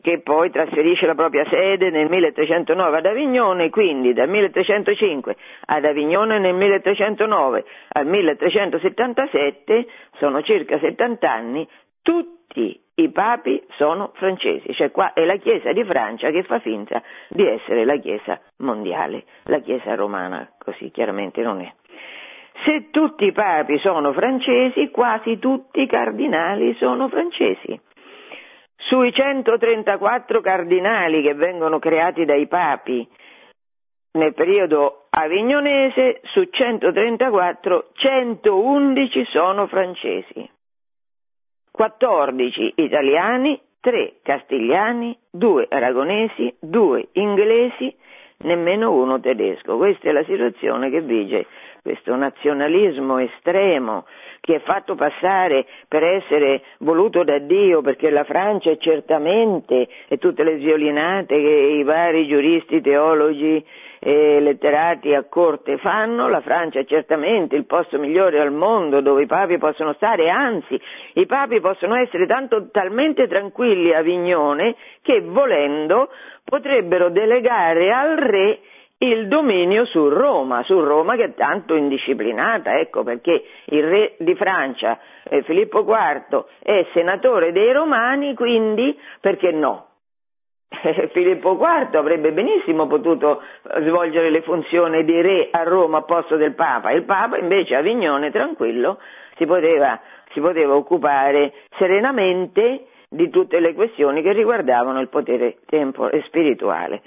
che 0.01 0.21
poi 0.21 0.51
trasferisce 0.51 1.07
la 1.07 1.15
propria 1.15 1.45
sede 1.49 1.91
nel 1.91 2.09
1309 2.09 2.99
ad 2.99 3.07
Avignone, 3.07 3.71
quindi 3.71 4.13
dal 4.13 4.29
1305 4.29 5.37
ad 5.67 5.85
Avignone 5.85 6.39
nel 6.39 6.55
1309 6.55 7.65
al 7.93 8.07
1377, 8.07 9.87
sono 10.19 10.43
circa 10.43 10.79
70 10.79 11.31
anni, 11.31 11.69
tutti 12.03 12.81
i 12.99 13.11
papi 13.11 13.63
sono 13.77 14.13
francesi, 14.15 14.73
cioè 14.73 14.91
qua 14.91 15.13
è 15.13 15.25
la 15.25 15.37
Chiesa 15.37 15.73
di 15.73 15.85
Francia 15.85 16.31
che 16.31 16.45
fa 16.45 16.61
finta 16.61 17.03
di 17.29 17.47
essere 17.47 17.85
la 17.85 17.97
Chiesa 17.97 18.41
mondiale, 18.59 19.25
la 19.45 19.59
Chiesa 19.59 19.95
romana 19.95 20.51
così 20.59 20.91
chiaramente 20.91 21.43
non 21.43 21.61
è. 21.61 21.73
Se 22.65 22.89
tutti 22.91 23.27
i 23.27 23.33
papi 23.33 23.79
sono 23.79 24.13
francesi, 24.13 24.91
quasi 24.91 25.39
tutti 25.39 25.83
i 25.83 25.87
cardinali 25.87 26.75
sono 26.75 27.09
francesi. 27.09 27.79
Sui 28.77 29.13
134 29.13 30.41
cardinali 30.41 31.23
che 31.23 31.35
vengono 31.35 31.79
creati 31.79 32.25
dai 32.25 32.47
papi 32.47 33.09
nel 34.17 34.35
periodo 34.35 35.07
avignonese, 35.11 36.21
su 36.25 36.45
134, 36.45 37.91
111 37.93 39.25
sono 39.27 39.67
francesi, 39.67 40.51
14 41.71 42.73
italiani, 42.77 43.61
3 43.81 44.17
castigliani, 44.23 45.17
2 45.31 45.67
aragonesi, 45.71 46.55
2 46.59 47.09
inglesi, 47.13 47.95
nemmeno 48.39 48.93
uno 48.93 49.21
tedesco. 49.21 49.77
Questa 49.77 50.09
è 50.09 50.13
la 50.13 50.25
situazione 50.25 50.91
che 50.91 51.01
vige 51.03 51.47
questo 51.87 52.17
nazionalismo 52.17 53.19
estremo 53.19 54.07
che 54.41 54.57
è 54.57 54.61
fatto 54.61 54.97
passare 54.97 55.67
per 55.87 56.03
essere 56.03 56.63
voluto 56.79 57.23
da 57.23 57.39
Dio 57.39 57.81
perché 57.81 58.11
la 58.11 58.25
Francia 58.25 58.73
è 58.73 58.77
certamente 58.77 59.87
e 60.09 60.19
tutte 60.19 60.43
le 60.43 60.57
violinate 60.57 61.37
che 61.37 61.49
i 61.79 61.85
vari 61.85 62.27
giuristi, 62.27 62.81
teologi 62.81 63.65
e 64.01 64.41
letterati 64.41 65.15
a 65.15 65.27
corte 65.29 65.79
fanno, 65.79 66.29
la 66.29 66.41
Francia 66.41 66.81
è 66.81 66.85
certamente 66.85 67.55
il 67.55 67.67
posto 67.67 68.01
migliore 68.01 68.41
al 68.41 68.53
mondo 68.53 69.01
dove 69.01 69.23
i 69.23 69.27
papi 69.27 69.57
possono 69.57 69.93
stare, 69.93 70.29
anzi 70.29 70.81
i 71.15 71.27
papi 71.27 71.61
possono 71.61 71.97
essere 72.01 72.27
tanto, 72.27 72.69
talmente 72.73 73.29
tranquilli 73.29 73.95
a 73.95 74.03
Vignone 74.03 74.75
che 75.03 75.21
volendo 75.21 76.09
potrebbero 76.43 77.11
delegare 77.11 77.93
al 77.93 78.17
re 78.17 78.59
il 78.99 79.29
dominio 79.29 79.85
su 79.87 80.09
Roma, 80.09 80.63
su 80.63 80.81
Roma 80.81 81.17
che 81.17 81.25
è 81.25 81.35
tanto 81.35 81.75
indisciplinata, 81.75 82.79
ecco 82.79 83.03
perché 83.03 83.45
il 83.67 83.85
re 83.85 84.15
di 84.19 84.35
Francia, 84.35 84.99
eh, 85.25 85.43
Filippo 85.43 85.81
IV, 85.81 86.45
è 86.63 86.87
senatore 86.93 87.53
dei 87.53 87.73
Romani, 87.73 88.35
quindi 88.35 88.99
perché 89.21 89.51
no? 89.51 89.89
Filippo 91.13 91.53
IV 91.53 91.95
avrebbe 91.95 92.33
benissimo 92.33 92.87
potuto 92.87 93.43
svolgere 93.83 94.31
le 94.31 94.43
funzioni 94.43 95.05
di 95.05 95.21
re 95.21 95.49
a 95.51 95.63
Roma 95.63 95.99
a 95.99 96.03
posto 96.03 96.37
del 96.37 96.55
Papa, 96.55 96.93
il 96.93 97.05
Papa 97.05 97.37
invece 97.37 97.75
a 97.75 97.79
Avignone 97.79 98.31
tranquillo 98.31 98.99
si 99.37 99.45
poteva, 99.45 100.01
si 100.33 100.41
poteva 100.41 100.75
occupare 100.75 101.53
serenamente 101.77 102.87
di 103.09 103.29
tutte 103.29 103.61
le 103.61 103.75
questioni 103.75 104.23
che 104.23 104.33
riguardavano 104.33 105.01
il 105.01 105.09
potere 105.09 105.59
tempo 105.67 106.11
e 106.11 106.23
spirituale. 106.27 107.03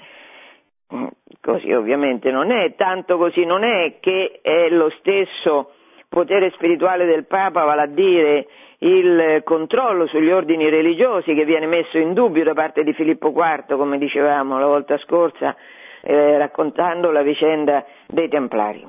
Così 1.42 1.72
ovviamente 1.72 2.30
non 2.30 2.50
è, 2.50 2.74
tanto 2.74 3.16
così 3.16 3.44
non 3.46 3.64
è 3.64 3.98
che 3.98 4.40
è 4.42 4.68
lo 4.68 4.90
stesso 4.98 5.72
potere 6.08 6.50
spirituale 6.50 7.06
del 7.06 7.24
Papa, 7.24 7.64
vale 7.64 7.82
a 7.82 7.86
dire 7.86 8.46
il 8.78 9.40
controllo 9.44 10.06
sugli 10.06 10.30
ordini 10.30 10.68
religiosi 10.68 11.34
che 11.34 11.44
viene 11.44 11.66
messo 11.66 11.98
in 11.98 12.12
dubbio 12.12 12.44
da 12.44 12.52
parte 12.52 12.82
di 12.82 12.92
Filippo 12.92 13.32
IV, 13.34 13.76
come 13.76 13.96
dicevamo 13.96 14.58
la 14.58 14.66
volta 14.66 14.98
scorsa, 14.98 15.56
eh, 16.02 16.36
raccontando 16.36 17.10
la 17.10 17.22
vicenda 17.22 17.84
dei 18.06 18.28
Templari. 18.28 18.86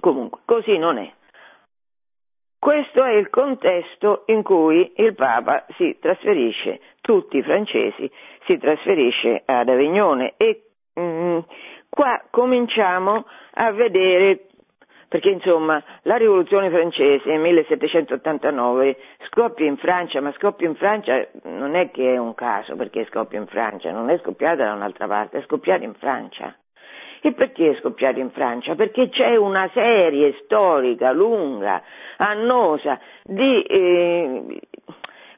Comunque, 0.00 0.40
così 0.44 0.76
non 0.78 0.98
è. 0.98 1.12
Questo 2.58 3.04
è 3.04 3.12
il 3.12 3.30
contesto 3.30 4.24
in 4.26 4.42
cui 4.42 4.92
il 4.96 5.14
Papa 5.14 5.64
si 5.76 5.96
trasferisce, 6.00 6.80
tutti 7.00 7.36
i 7.36 7.42
francesi 7.42 8.10
si 8.46 8.58
trasferisce 8.58 9.42
ad 9.44 9.68
Avignone 9.68 10.34
e 10.36 10.62
qua 11.88 12.22
cominciamo 12.30 13.26
a 13.54 13.72
vedere, 13.72 14.46
perché 15.08 15.30
insomma 15.30 15.82
la 16.02 16.16
rivoluzione 16.16 16.70
francese 16.70 17.30
nel 17.30 17.40
1789 17.40 18.96
scoppia 19.28 19.66
in 19.66 19.76
Francia, 19.76 20.20
ma 20.20 20.32
scoppia 20.32 20.68
in 20.68 20.74
Francia 20.76 21.26
non 21.44 21.74
è 21.74 21.90
che 21.90 22.14
è 22.14 22.16
un 22.18 22.34
caso 22.34 22.76
perché 22.76 23.06
scoppia 23.06 23.38
in 23.38 23.46
Francia, 23.46 23.90
non 23.90 24.10
è 24.10 24.18
scoppiata 24.18 24.64
da 24.64 24.72
un'altra 24.72 25.06
parte, 25.06 25.38
è 25.38 25.42
scoppiata 25.42 25.84
in 25.84 25.94
Francia. 25.94 26.54
E 27.22 27.32
perché 27.32 27.70
è 27.70 27.78
scoppiata 27.80 28.20
in 28.20 28.30
Francia? 28.30 28.74
Perché 28.74 29.08
c'è 29.08 29.34
una 29.36 29.68
serie 29.72 30.38
storica, 30.44 31.12
lunga, 31.12 31.82
annosa, 32.18 33.00
di 33.24 33.62
eh, 33.62 34.60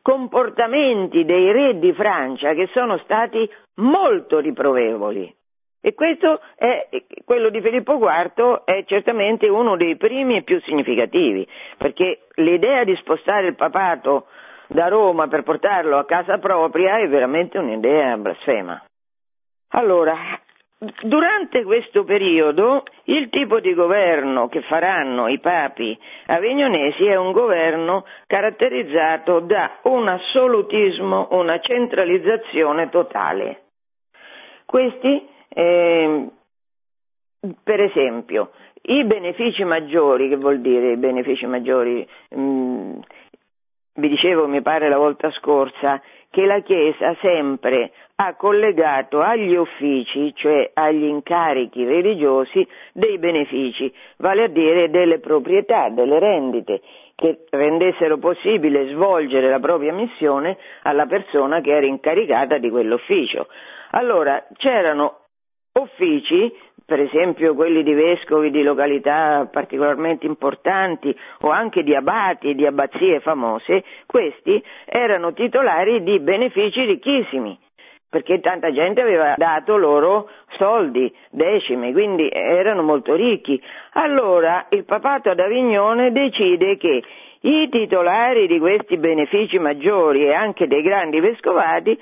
comportamenti 0.02 1.24
dei 1.24 1.52
re 1.52 1.78
di 1.78 1.92
Francia 1.92 2.52
che 2.52 2.68
sono 2.72 2.98
stati 2.98 3.48
molto 3.76 4.38
riprovevoli. 4.38 5.34
E 5.80 5.94
questo 5.94 6.40
è, 6.56 6.88
quello 7.24 7.50
di 7.50 7.60
Filippo 7.60 7.98
IV 7.98 8.64
è 8.64 8.84
certamente 8.86 9.48
uno 9.48 9.76
dei 9.76 9.96
primi 9.96 10.36
e 10.36 10.42
più 10.42 10.60
significativi, 10.62 11.46
perché 11.76 12.26
l'idea 12.34 12.82
di 12.84 12.96
spostare 12.96 13.46
il 13.46 13.54
papato 13.54 14.26
da 14.66 14.88
Roma 14.88 15.28
per 15.28 15.44
portarlo 15.44 15.98
a 15.98 16.04
casa 16.04 16.38
propria 16.38 16.98
è 16.98 17.08
veramente 17.08 17.58
un'idea 17.58 18.16
blasfema. 18.16 18.82
Allora, 19.72 20.16
durante 21.02 21.64
questo 21.64 22.04
periodo 22.04 22.84
il 23.04 23.28
tipo 23.30 23.60
di 23.60 23.72
governo 23.74 24.48
che 24.48 24.62
faranno 24.62 25.28
i 25.28 25.38
papi 25.38 25.98
avignonesi 26.26 27.04
è 27.06 27.16
un 27.16 27.32
governo 27.32 28.04
caratterizzato 28.26 29.40
da 29.40 29.78
un 29.82 30.08
assolutismo, 30.08 31.28
una 31.32 31.58
centralizzazione 31.60 32.88
totale. 32.88 33.62
Questi 34.66 35.36
eh, 35.58 36.28
per 37.64 37.80
esempio, 37.80 38.52
i 38.82 39.04
benefici 39.04 39.64
maggiori, 39.64 40.28
che 40.28 40.36
vuol 40.36 40.60
dire 40.60 40.92
i 40.92 40.96
benefici 40.96 41.46
maggiori? 41.46 42.06
Mm, 42.36 42.98
vi 43.94 44.08
dicevo, 44.08 44.46
mi 44.46 44.62
pare 44.62 44.88
la 44.88 44.98
volta 44.98 45.32
scorsa, 45.32 46.00
che 46.30 46.44
la 46.44 46.60
Chiesa 46.60 47.16
sempre 47.20 47.90
ha 48.16 48.34
collegato 48.36 49.18
agli 49.18 49.56
uffici, 49.56 50.32
cioè 50.36 50.70
agli 50.74 51.04
incarichi 51.04 51.84
religiosi, 51.84 52.64
dei 52.92 53.18
benefici, 53.18 53.92
vale 54.18 54.44
a 54.44 54.48
dire 54.48 54.90
delle 54.90 55.18
proprietà, 55.18 55.88
delle 55.88 56.20
rendite, 56.20 56.80
che 57.16 57.46
rendessero 57.50 58.18
possibile 58.18 58.90
svolgere 58.90 59.48
la 59.50 59.58
propria 59.58 59.92
missione 59.92 60.56
alla 60.82 61.06
persona 61.06 61.60
che 61.60 61.74
era 61.74 61.86
incaricata 61.86 62.58
di 62.58 62.70
quell'ufficio. 62.70 63.48
Allora 63.90 64.46
c'erano 64.56 65.27
uffici, 65.78 66.52
per 66.84 67.00
esempio 67.00 67.54
quelli 67.54 67.82
di 67.82 67.92
vescovi 67.92 68.50
di 68.50 68.62
località 68.62 69.48
particolarmente 69.50 70.26
importanti 70.26 71.14
o 71.40 71.50
anche 71.50 71.82
di 71.82 71.94
abati 71.94 72.50
e 72.50 72.54
di 72.54 72.64
abbazie 72.64 73.20
famose, 73.20 73.84
questi 74.06 74.62
erano 74.86 75.32
titolari 75.32 76.02
di 76.02 76.18
benefici 76.20 76.84
ricchissimi 76.84 77.58
perché 78.10 78.40
tanta 78.40 78.72
gente 78.72 79.02
aveva 79.02 79.34
dato 79.36 79.76
loro 79.76 80.30
soldi, 80.56 81.14
decimi, 81.30 81.92
quindi 81.92 82.28
erano 82.32 82.82
molto 82.82 83.14
ricchi. 83.14 83.60
Allora 83.92 84.66
il 84.70 84.84
papato 84.84 85.28
ad 85.28 85.38
Avignone 85.38 86.10
decide 86.10 86.78
che 86.78 87.02
i 87.40 87.68
titolari 87.68 88.46
di 88.46 88.58
questi 88.58 88.96
benefici 88.96 89.58
maggiori 89.58 90.24
e 90.24 90.32
anche 90.32 90.66
dei 90.66 90.82
grandi 90.82 91.20
vescovati 91.20 92.00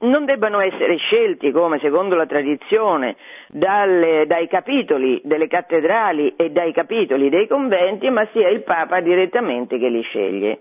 non 0.00 0.24
debbano 0.24 0.60
essere 0.60 0.96
scelti 0.96 1.50
come 1.50 1.78
secondo 1.80 2.14
la 2.14 2.26
tradizione 2.26 3.16
dalle, 3.48 4.26
dai 4.26 4.46
capitoli 4.46 5.20
delle 5.24 5.48
cattedrali 5.48 6.34
e 6.36 6.50
dai 6.50 6.72
capitoli 6.72 7.28
dei 7.28 7.48
conventi, 7.48 8.08
ma 8.10 8.26
sia 8.32 8.48
il 8.48 8.62
Papa 8.62 9.00
direttamente 9.00 9.78
che 9.78 9.88
li 9.88 10.02
sceglie. 10.02 10.60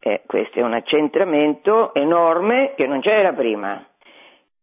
Eh, 0.00 0.22
questo 0.26 0.58
è 0.58 0.62
un 0.62 0.74
accentramento 0.74 1.94
enorme 1.94 2.74
che 2.76 2.86
non 2.86 3.00
c'era 3.00 3.32
prima. 3.32 3.84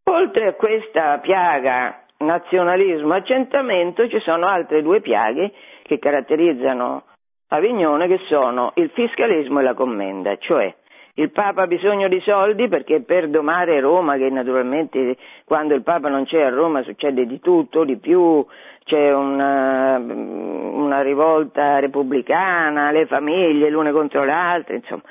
Oltre 0.06 0.48
a 0.48 0.54
questa 0.54 1.20
piaga 1.20 2.04
nazionalismo-accentramento 2.18 4.08
ci 4.10 4.20
sono 4.20 4.48
altre 4.48 4.82
due 4.82 5.02
piaghe 5.02 5.52
che 5.84 6.00
caratterizzano 6.00 7.04
Avignone 7.54 8.08
che 8.08 8.20
sono 8.28 8.72
il 8.76 8.89
fiscalismo 8.89 9.60
e 9.60 9.63
la 9.63 9.76
commenda, 9.76 10.36
cioè 10.38 10.74
il 11.15 11.30
Papa 11.32 11.63
ha 11.63 11.67
bisogno 11.67 12.08
di 12.08 12.19
soldi 12.21 12.67
perché 12.67 13.02
per 13.02 13.30
domare 13.30 13.80
Roma, 13.80 14.17
che 14.17 14.30
naturalmente 14.32 15.15
quando 15.45 15.76
il 15.76 15.84
Papa 15.84 16.10
non 16.10 16.26
c'è 16.26 16.41
a 16.41 16.49
Roma 16.49 16.82
succede 16.82 17.28
di 17.28 17.39
tutto, 17.39 17.84
di 17.84 17.97
più, 17.97 18.43
c'è 18.84 19.13
una, 19.13 19.97
una 19.97 21.02
rivolta 21.02 21.78
repubblicana, 21.78 22.89
le 22.89 23.06
famiglie 23.06 23.69
l'une 23.69 23.91
contro 23.91 24.23
l'altra, 24.23 24.73
insomma. 24.73 25.04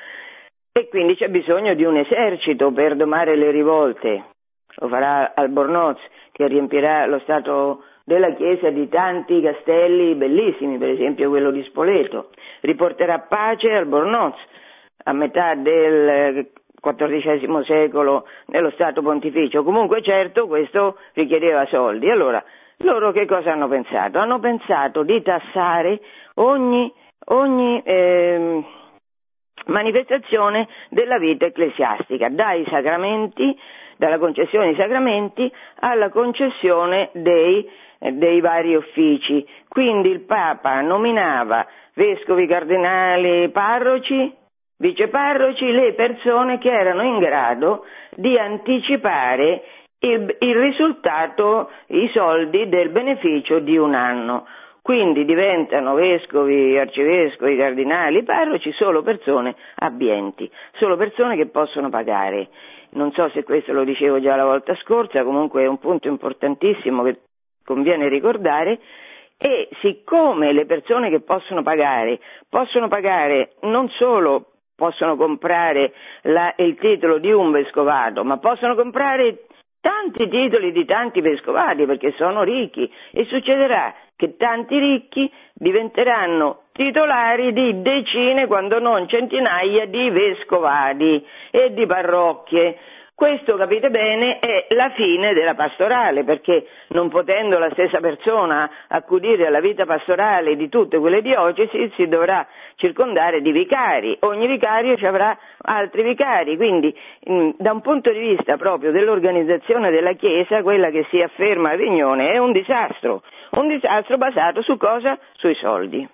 E 0.72 0.88
quindi 0.88 1.14
c'è 1.14 1.28
bisogno 1.28 1.74
di 1.74 1.84
un 1.84 1.96
esercito 1.96 2.72
per 2.72 2.96
domare 2.96 3.36
le 3.36 3.50
rivolte. 3.52 4.24
Lo 4.76 4.88
farà 4.88 5.32
Albornoz, 5.34 6.00
che 6.32 6.48
riempirà 6.48 7.06
lo 7.06 7.20
Stato 7.20 7.84
della 8.04 8.32
Chiesa 8.32 8.70
di 8.70 8.88
tanti 8.88 9.40
castelli 9.40 10.14
bellissimi, 10.16 10.78
per 10.78 10.88
esempio 10.88 11.28
quello 11.28 11.52
di 11.52 11.62
Spoleto. 11.64 12.30
Riporterà 12.60 13.20
pace 13.20 13.70
Albornoz 13.70 14.34
a 15.04 15.12
metà 15.12 15.54
del 15.54 16.50
XIV 16.80 17.62
secolo 17.62 18.26
nello 18.46 18.70
Stato 18.70 19.02
Pontificio. 19.02 19.62
Comunque 19.62 20.02
certo 20.02 20.46
questo 20.46 20.98
richiedeva 21.14 21.64
soldi. 21.66 22.10
Allora, 22.10 22.42
loro 22.78 23.12
che 23.12 23.26
cosa 23.26 23.52
hanno 23.52 23.68
pensato? 23.68 24.18
Hanno 24.18 24.40
pensato 24.40 25.04
di 25.04 25.22
tassare 25.22 26.00
ogni, 26.34 26.92
ogni 27.26 27.80
eh, 27.84 28.64
manifestazione 29.66 30.66
della 30.88 31.18
vita 31.18 31.46
ecclesiastica, 31.46 32.28
dai 32.28 32.64
sacramenti, 32.68 33.56
dalla 33.96 34.18
concessione 34.18 34.66
dei 34.66 34.76
sacramenti 34.76 35.52
alla 35.80 36.08
concessione 36.08 37.10
dei, 37.12 37.68
dei 37.98 38.40
vari 38.40 38.74
uffici. 38.74 39.46
Quindi 39.68 40.10
il 40.10 40.20
Papa 40.22 40.80
nominava 40.80 41.64
vescovi, 41.94 42.48
cardinali, 42.48 43.48
parroci, 43.50 44.34
viceparroci, 44.82 45.70
le 45.70 45.92
persone 45.94 46.58
che 46.58 46.68
erano 46.68 47.02
in 47.02 47.20
grado 47.20 47.84
di 48.16 48.36
anticipare 48.36 49.62
il, 50.00 50.36
il 50.40 50.56
risultato, 50.56 51.70
i 51.86 52.10
soldi 52.12 52.68
del 52.68 52.88
beneficio 52.88 53.60
di 53.60 53.76
un 53.76 53.94
anno. 53.94 54.44
Quindi 54.82 55.24
diventano 55.24 55.94
vescovi, 55.94 56.76
arcivescovi, 56.76 57.56
cardinali, 57.56 58.24
parroci 58.24 58.72
solo 58.72 59.02
persone 59.02 59.54
abbienti, 59.76 60.50
solo 60.72 60.96
persone 60.96 61.36
che 61.36 61.46
possono 61.46 61.88
pagare. 61.88 62.48
Non 62.90 63.12
so 63.12 63.30
se 63.30 63.44
questo 63.44 63.72
lo 63.72 63.84
dicevo 63.84 64.20
già 64.20 64.34
la 64.34 64.44
volta 64.44 64.74
scorsa, 64.82 65.22
comunque 65.22 65.62
è 65.62 65.68
un 65.68 65.78
punto 65.78 66.08
importantissimo 66.08 67.04
che 67.04 67.20
conviene 67.64 68.08
ricordare. 68.08 68.80
E 69.38 69.68
siccome 69.80 70.52
le 70.52 70.66
persone 70.66 71.10
che 71.10 71.20
possono 71.20 71.62
pagare 71.62 72.18
possono 72.48 72.88
pagare 72.88 73.54
non 73.62 73.88
solo 73.88 74.51
possono 74.74 75.16
comprare 75.16 75.92
la, 76.22 76.54
il 76.56 76.76
titolo 76.76 77.18
di 77.18 77.30
un 77.30 77.50
vescovato, 77.50 78.24
ma 78.24 78.38
possono 78.38 78.74
comprare 78.74 79.46
tanti 79.80 80.28
titoli 80.28 80.72
di 80.72 80.84
tanti 80.84 81.20
vescovati 81.20 81.84
perché 81.86 82.12
sono 82.16 82.42
ricchi 82.42 82.90
e 83.10 83.24
succederà 83.24 83.92
che 84.16 84.36
tanti 84.36 84.78
ricchi 84.78 85.30
diventeranno 85.52 86.62
titolari 86.72 87.52
di 87.52 87.82
decine, 87.82 88.46
quando 88.46 88.78
non 88.78 89.08
centinaia, 89.08 89.86
di 89.86 90.08
vescovati 90.10 91.26
e 91.50 91.74
di 91.74 91.84
parrocchie. 91.86 92.78
Questo, 93.22 93.54
capite 93.54 93.88
bene, 93.88 94.40
è 94.40 94.66
la 94.70 94.90
fine 94.96 95.32
della 95.32 95.54
pastorale, 95.54 96.24
perché 96.24 96.66
non 96.88 97.08
potendo 97.08 97.56
la 97.56 97.70
stessa 97.70 98.00
persona 98.00 98.68
accudire 98.88 99.46
alla 99.46 99.60
vita 99.60 99.86
pastorale 99.86 100.56
di 100.56 100.68
tutte 100.68 100.98
quelle 100.98 101.22
diocesi, 101.22 101.88
si 101.94 102.08
dovrà 102.08 102.44
circondare 102.74 103.40
di 103.40 103.52
vicari. 103.52 104.16
Ogni 104.22 104.48
vicario 104.48 104.96
ci 104.96 105.06
avrà 105.06 105.38
altri 105.58 106.02
vicari, 106.02 106.56
quindi 106.56 106.92
mm, 107.30 107.50
da 107.58 107.70
un 107.70 107.80
punto 107.80 108.10
di 108.10 108.18
vista 108.18 108.56
proprio 108.56 108.90
dell'organizzazione 108.90 109.92
della 109.92 110.14
Chiesa, 110.14 110.60
quella 110.62 110.90
che 110.90 111.06
si 111.08 111.20
afferma 111.20 111.70
a 111.70 111.76
Vignone 111.76 112.32
è 112.32 112.38
un 112.38 112.50
disastro. 112.50 113.22
Un 113.50 113.68
disastro 113.68 114.16
basato 114.16 114.62
su 114.62 114.76
cosa? 114.76 115.16
Sui 115.34 115.54
soldi. 115.54 116.04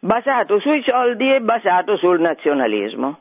Basato 0.00 0.60
sui 0.60 0.82
soldi 0.82 1.32
e 1.32 1.40
basato 1.40 1.96
sul 1.96 2.20
nazionalismo. 2.20 3.20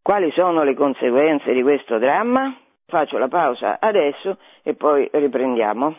Quali 0.00 0.30
sono 0.30 0.62
le 0.62 0.72
conseguenze 0.72 1.52
di 1.52 1.60
questo 1.60 1.98
dramma? 1.98 2.54
Faccio 2.90 3.18
la 3.18 3.28
pausa 3.28 3.78
adesso 3.78 4.36
e 4.64 4.74
poi 4.74 5.08
riprendiamo. 5.12 5.94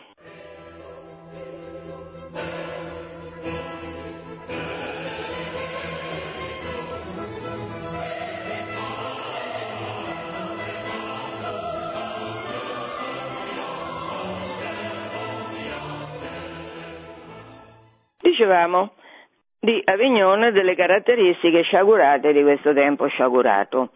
Dicevamo 18.20 18.92
di 19.58 19.80
Avignone 19.82 20.52
delle 20.52 20.74
caratteristiche 20.74 21.62
sciagurate 21.62 22.34
di 22.34 22.42
questo 22.42 22.74
tempo 22.74 23.06
sciagurato. 23.06 23.92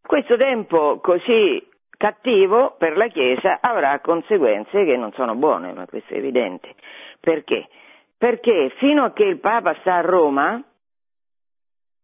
Questo 0.00 0.38
tempo 0.38 1.00
così 1.00 1.62
cattivo 1.98 2.76
per 2.78 2.96
la 2.96 3.08
Chiesa 3.08 3.58
avrà 3.60 3.98
conseguenze 4.00 4.84
che 4.84 4.96
non 4.96 5.12
sono 5.12 5.34
buone, 5.34 5.72
ma 5.74 5.84
questo 5.84 6.14
è 6.14 6.16
evidente. 6.16 6.74
Perché? 7.20 7.68
Perché 8.16 8.72
fino 8.78 9.04
a 9.04 9.12
che 9.12 9.24
il 9.24 9.38
Papa 9.38 9.76
sta 9.80 9.96
a 9.96 10.00
Roma, 10.00 10.62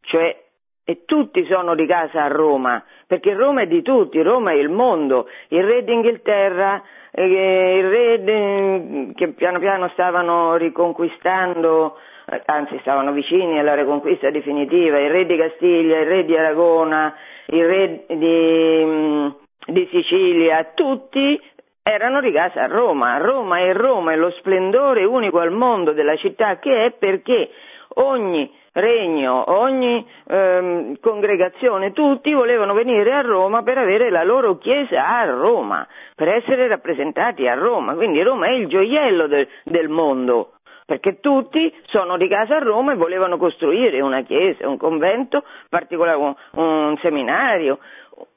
cioè 0.03 0.43
e 0.87 1.05
tutti 1.07 1.47
sono 1.47 1.75
di 1.75 1.87
casa 1.87 2.25
a 2.25 2.29
Roma, 2.29 2.85
perché 3.07 3.33
Roma 3.33 3.63
è 3.63 3.67
di 3.67 3.81
tutti, 3.81 4.21
Roma 4.21 4.51
è 4.51 4.57
il 4.57 4.69
mondo, 4.69 5.29
il 5.49 5.65
re 5.65 5.83
d'Inghilterra, 5.83 6.83
eh, 7.11 7.77
il 7.79 7.89
re 7.89 8.23
de, 8.23 9.13
che 9.15 9.29
piano 9.29 9.59
piano 9.59 9.89
stavano 9.95 10.57
riconquistando, 10.57 11.97
eh, 12.27 12.43
anzi 12.45 12.79
stavano 12.81 13.13
vicini 13.13 13.59
alla 13.59 13.75
riconquista 13.75 14.29
definitiva, 14.31 14.99
il 14.99 15.11
re 15.11 15.25
di 15.25 15.37
Castiglia, 15.39 16.01
il 16.01 16.07
re 16.07 16.25
di 16.27 16.37
Aragona, 16.37 17.15
il 17.47 17.65
re 17.65 18.05
di, 18.07 18.83
mm, 18.85 19.29
di 19.67 19.89
Sicilia, 19.91 20.73
tutti 20.75 21.41
erano 21.83 22.21
di 22.21 22.33
casa 22.33 22.63
a 22.63 22.67
Roma. 22.67 23.19
Roma 23.19 23.59
è 23.59 23.73
Roma, 23.73 24.13
è 24.13 24.17
lo 24.17 24.31
splendore 24.39 25.05
unico 25.05 25.39
al 25.39 25.53
mondo 25.53 25.93
della 25.93 26.17
città 26.17 26.59
che 26.59 26.87
è 26.87 26.91
perché 26.93 27.51
ogni 27.97 28.51
regno, 28.73 29.45
ogni 29.53 30.05
ehm, 30.27 30.99
congregazione, 31.01 31.93
tutti 31.93 32.33
volevano 32.33 32.75
venire 32.75 33.13
a 33.13 33.21
Roma 33.21 33.63
per 33.63 33.79
avere 33.79 34.11
la 34.11 34.25
loro 34.25 34.59
chiesa 34.59 35.07
a 35.07 35.25
Roma, 35.27 35.87
per 36.15 36.29
essere 36.29 36.67
rappresentati 36.67 37.47
a 37.47 37.55
Roma. 37.55 37.95
Quindi 37.95 38.23
Roma 38.23 38.47
è 38.47 38.53
il 38.53 38.67
gioiello 38.67 39.27
del, 39.27 39.47
del 39.65 39.89
mondo, 39.89 40.54
perché 40.85 41.21
tutti 41.21 41.73
sono 41.87 42.17
di 42.17 42.29
casa 42.29 42.57
a 42.57 42.61
Roma 42.61 42.93
e 42.93 42.97
volevano 42.97 43.37
costruire 43.37 44.01
una 44.01 44.23
chiesa, 44.23 44.69
un 44.69 44.77
convento, 44.77 45.45
un, 45.71 46.97
seminario, 47.01 47.79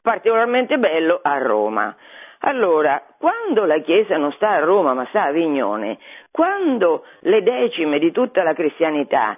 particolarmente 0.01 0.77
bello 0.77 1.19
a 1.21 1.37
Roma. 1.37 1.95
Allora, 2.41 3.03
quando 3.17 3.65
la 3.65 3.79
Chiesa 3.79 4.15
non 4.17 4.31
sta 4.33 4.51
a 4.51 4.59
Roma 4.59 4.93
ma 4.93 5.05
sta 5.09 5.23
a 5.23 5.31
Vignone, 5.31 5.97
quando 6.31 7.03
le 7.21 7.41
decime 7.41 7.97
di 7.97 8.11
tutta 8.11 8.43
la 8.43 8.53
cristianità 8.53 9.37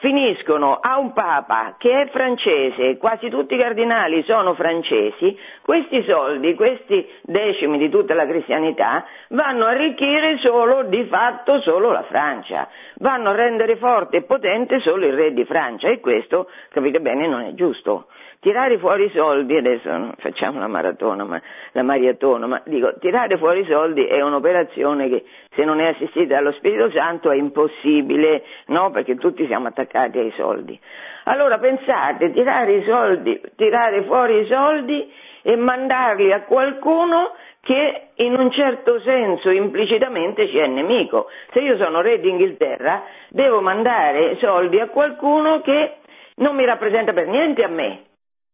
finiscono 0.00 0.78
a 0.80 0.98
un 0.98 1.12
papa 1.12 1.74
che 1.78 2.02
è 2.02 2.08
francese, 2.08 2.96
quasi 2.96 3.28
tutti 3.28 3.54
i 3.54 3.58
cardinali 3.58 4.22
sono 4.24 4.54
francesi, 4.54 5.38
questi 5.62 6.02
soldi, 6.04 6.54
questi 6.54 7.06
decimi 7.22 7.78
di 7.78 7.90
tutta 7.90 8.14
la 8.14 8.26
cristianità 8.26 9.04
vanno 9.28 9.66
a 9.66 9.70
arricchire 9.70 10.38
solo 10.38 10.84
di 10.84 11.04
fatto 11.04 11.60
solo 11.60 11.92
la 11.92 12.02
Francia, 12.04 12.68
vanno 12.96 13.30
a 13.30 13.34
rendere 13.34 13.76
forte 13.76 14.18
e 14.18 14.22
potente 14.22 14.80
solo 14.80 15.06
il 15.06 15.12
re 15.12 15.32
di 15.34 15.44
Francia 15.44 15.88
e 15.88 16.00
questo, 16.00 16.48
capite 16.70 17.00
bene, 17.00 17.28
non 17.28 17.42
è 17.42 17.52
giusto. 17.52 18.06
Tirare 18.40 18.78
fuori 18.78 19.04
i 19.04 19.10
soldi, 19.10 19.54
adesso 19.54 20.14
facciamo 20.16 20.60
la 20.60 20.66
maratona, 20.66 21.24
ma, 21.24 21.38
la 21.72 21.82
maratona, 21.82 22.46
ma 22.46 22.62
dico, 22.64 22.94
tirare 22.98 23.36
fuori 23.36 23.60
i 23.60 23.66
soldi 23.66 24.06
è 24.06 24.22
un'operazione 24.22 25.10
che 25.10 25.24
se 25.54 25.64
non 25.64 25.80
è 25.80 25.88
assistita 25.88 26.36
dallo 26.36 26.52
Spirito 26.52 26.90
Santo 26.90 27.30
è 27.30 27.36
impossibile, 27.36 28.44
no? 28.66 28.90
Perché 28.90 29.16
tutti 29.16 29.46
siamo 29.46 29.68
attaccati 29.68 30.18
ai 30.18 30.32
soldi. 30.36 30.78
Allora 31.24 31.58
pensate, 31.58 32.32
tirare 32.32 32.76
i 32.76 32.84
soldi, 32.84 33.40
tirare 33.56 34.02
fuori 34.04 34.40
i 34.40 34.46
soldi 34.46 35.12
e 35.42 35.56
mandarli 35.56 36.32
a 36.32 36.42
qualcuno 36.42 37.34
che 37.62 38.08
in 38.14 38.34
un 38.34 38.50
certo 38.50 39.00
senso 39.00 39.50
implicitamente 39.50 40.48
ci 40.48 40.58
è 40.58 40.66
nemico. 40.66 41.28
Se 41.52 41.60
io 41.60 41.76
sono 41.76 42.00
re 42.00 42.20
d'Inghilterra, 42.20 43.02
devo 43.28 43.60
mandare 43.60 44.36
soldi 44.36 44.78
a 44.78 44.88
qualcuno 44.88 45.60
che 45.60 45.96
non 46.36 46.54
mi 46.54 46.64
rappresenta 46.64 47.12
per 47.12 47.26
niente 47.26 47.62
a 47.62 47.68
me, 47.68 48.04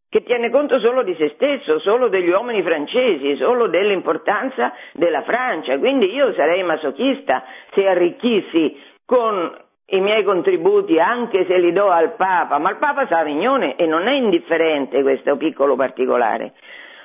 che 0.08 0.22
tiene 0.22 0.50
conto 0.50 0.78
solo 0.78 1.02
di 1.02 1.14
se 1.16 1.30
stesso, 1.34 1.78
solo 1.80 2.08
degli 2.08 2.28
uomini 2.28 2.62
francesi, 2.62 3.36
solo 3.36 3.66
dell'importanza 3.66 4.72
della 4.92 5.22
Francia. 5.22 5.78
Quindi 5.78 6.12
io 6.12 6.32
sarei 6.34 6.62
masochista 6.62 7.42
se 7.74 7.86
arricchissi 7.86 8.80
con 9.04 9.64
i 9.88 10.00
miei 10.00 10.24
contributi 10.24 10.98
anche 10.98 11.44
se 11.46 11.58
li 11.58 11.72
do 11.72 11.90
al 11.90 12.14
Papa, 12.14 12.58
ma 12.58 12.70
il 12.70 12.76
Papa 12.76 13.06
sa 13.06 13.18
Avignone 13.18 13.76
e 13.76 13.86
non 13.86 14.08
è 14.08 14.14
indifferente 14.14 15.02
questo 15.02 15.36
piccolo 15.36 15.76
particolare. 15.76 16.54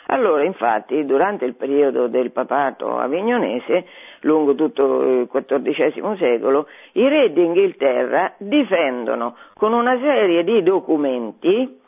Allora, 0.07 0.43
infatti, 0.43 1.05
durante 1.05 1.45
il 1.45 1.55
periodo 1.55 2.07
del 2.07 2.31
papato 2.31 2.97
avignonese, 2.97 3.85
lungo 4.21 4.55
tutto 4.55 5.03
il 5.03 5.29
XIV 5.31 6.17
secolo, 6.17 6.67
i 6.93 7.07
re 7.07 7.31
d'Inghilterra 7.31 8.33
difendono 8.37 9.37
con 9.53 9.71
una 9.71 9.97
serie 10.05 10.43
di 10.43 10.63
documenti 10.63 11.79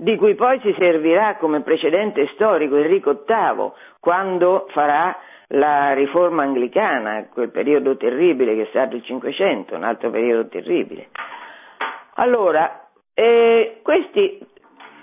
di 0.00 0.16
cui 0.16 0.34
poi 0.34 0.58
si 0.60 0.74
servirà 0.78 1.36
come 1.36 1.60
precedente 1.60 2.26
storico 2.32 2.76
Enrico 2.76 3.22
VIII 3.26 3.70
quando 4.00 4.66
farà 4.70 5.14
la 5.48 5.92
riforma 5.92 6.42
anglicana, 6.42 7.28
quel 7.30 7.50
periodo 7.50 7.96
terribile 7.98 8.54
che 8.54 8.62
è 8.62 8.66
stato 8.70 8.96
il 8.96 9.04
Cinquecento, 9.04 9.74
un 9.74 9.84
altro 9.84 10.08
periodo 10.08 10.48
terribile. 10.48 11.08
Allora, 12.14 12.88
eh, 13.12 13.80
questi, 13.82 14.38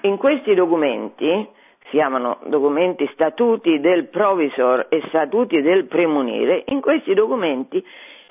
in 0.01 0.17
questi 0.17 0.55
documenti, 0.55 1.47
si 1.83 1.89
chiamano 1.91 2.39
documenti 2.45 3.07
statuti 3.13 3.79
del 3.79 4.07
provisor 4.07 4.87
e 4.89 5.03
statuti 5.09 5.61
del 5.61 5.85
premunire, 5.85 6.63
in 6.67 6.81
questi 6.81 7.13
documenti 7.13 7.85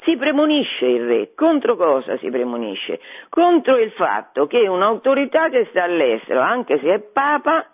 si 0.07 0.16
premonisce 0.16 0.87
il 0.87 1.05
re. 1.05 1.35
Contro 1.35 1.77
cosa 1.77 2.16
si 2.19 2.31
premonisce? 2.31 3.01
Contro 3.29 3.77
il 3.77 3.90
fatto 3.90 4.47
che 4.47 4.69
un'autorità 4.69 5.49
che 5.49 5.66
sta 5.71 5.83
all'estero, 5.83 6.40
anche 6.40 6.79
se 6.79 6.95
è 6.95 7.01
papa, 7.01 7.66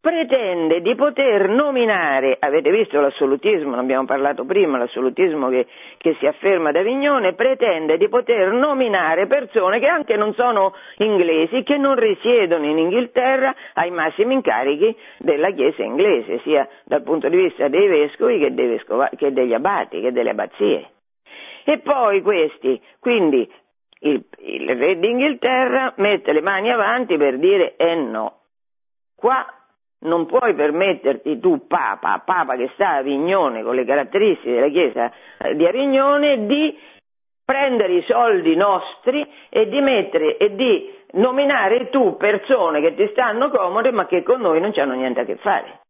pretende 0.00 0.80
di 0.80 0.94
poter 0.94 1.50
nominare, 1.50 2.38
avete 2.40 2.70
visto 2.70 2.98
l'assolutismo, 2.98 3.74
ne 3.74 3.80
abbiamo 3.82 4.06
parlato 4.06 4.46
prima, 4.46 4.78
l'assolutismo 4.78 5.50
che, 5.50 5.66
che, 5.98 6.16
si 6.18 6.26
afferma 6.26 6.70
da 6.72 6.80
Vignone, 6.80 7.34
pretende 7.34 7.98
di 7.98 8.08
poter 8.08 8.52
nominare 8.52 9.26
persone 9.26 9.78
che 9.78 9.86
anche 9.86 10.16
non 10.16 10.32
sono 10.32 10.72
inglesi, 10.96 11.62
che 11.62 11.76
non 11.76 11.96
risiedono 11.96 12.64
in 12.64 12.78
Inghilterra 12.78 13.54
ai 13.74 13.90
massimi 13.90 14.32
incarichi 14.32 14.96
della 15.18 15.50
Chiesa 15.50 15.82
inglese, 15.82 16.40
sia 16.44 16.66
dal 16.84 17.02
punto 17.02 17.28
di 17.28 17.36
vista 17.36 17.68
dei 17.68 17.86
vescovi 17.86 18.38
che, 18.38 18.54
dei 18.54 18.68
vescova, 18.68 19.10
che 19.14 19.30
degli 19.34 19.52
abati, 19.52 20.00
che 20.00 20.12
delle 20.12 20.30
abbazie. 20.30 20.88
E 21.64 21.78
poi 21.78 22.22
questi, 22.22 22.80
quindi 22.98 23.50
il, 24.00 24.24
il 24.38 24.76
re 24.76 24.98
d'Inghilterra 24.98 25.94
mette 25.96 26.32
le 26.32 26.40
mani 26.40 26.70
avanti 26.70 27.16
per 27.16 27.38
dire 27.38 27.76
eh 27.76 27.94
no, 27.94 28.38
qua 29.14 29.46
non 30.00 30.26
puoi 30.26 30.54
permetterti 30.54 31.38
tu, 31.40 31.66
Papa, 31.66 32.22
Papa 32.24 32.56
che 32.56 32.70
sta 32.74 32.90
a 32.90 32.96
Avignone 32.96 33.62
con 33.62 33.74
le 33.74 33.84
caratteristiche 33.84 34.54
della 34.54 34.68
Chiesa 34.68 35.12
eh, 35.38 35.56
di 35.56 35.66
Avignone, 35.66 36.46
di 36.46 36.78
prendere 37.44 37.94
i 37.94 38.04
soldi 38.06 38.54
nostri 38.54 39.28
e 39.48 39.68
di 39.68 39.80
mettere 39.80 40.36
e 40.36 40.54
di 40.54 40.98
nominare 41.12 41.90
tu 41.90 42.16
persone 42.16 42.80
che 42.80 42.94
ti 42.94 43.08
stanno 43.10 43.50
comode 43.50 43.90
ma 43.90 44.06
che 44.06 44.22
con 44.22 44.40
noi 44.40 44.60
non 44.60 44.72
hanno 44.76 44.94
niente 44.94 45.20
a 45.20 45.24
che 45.24 45.36
fare. 45.36 45.80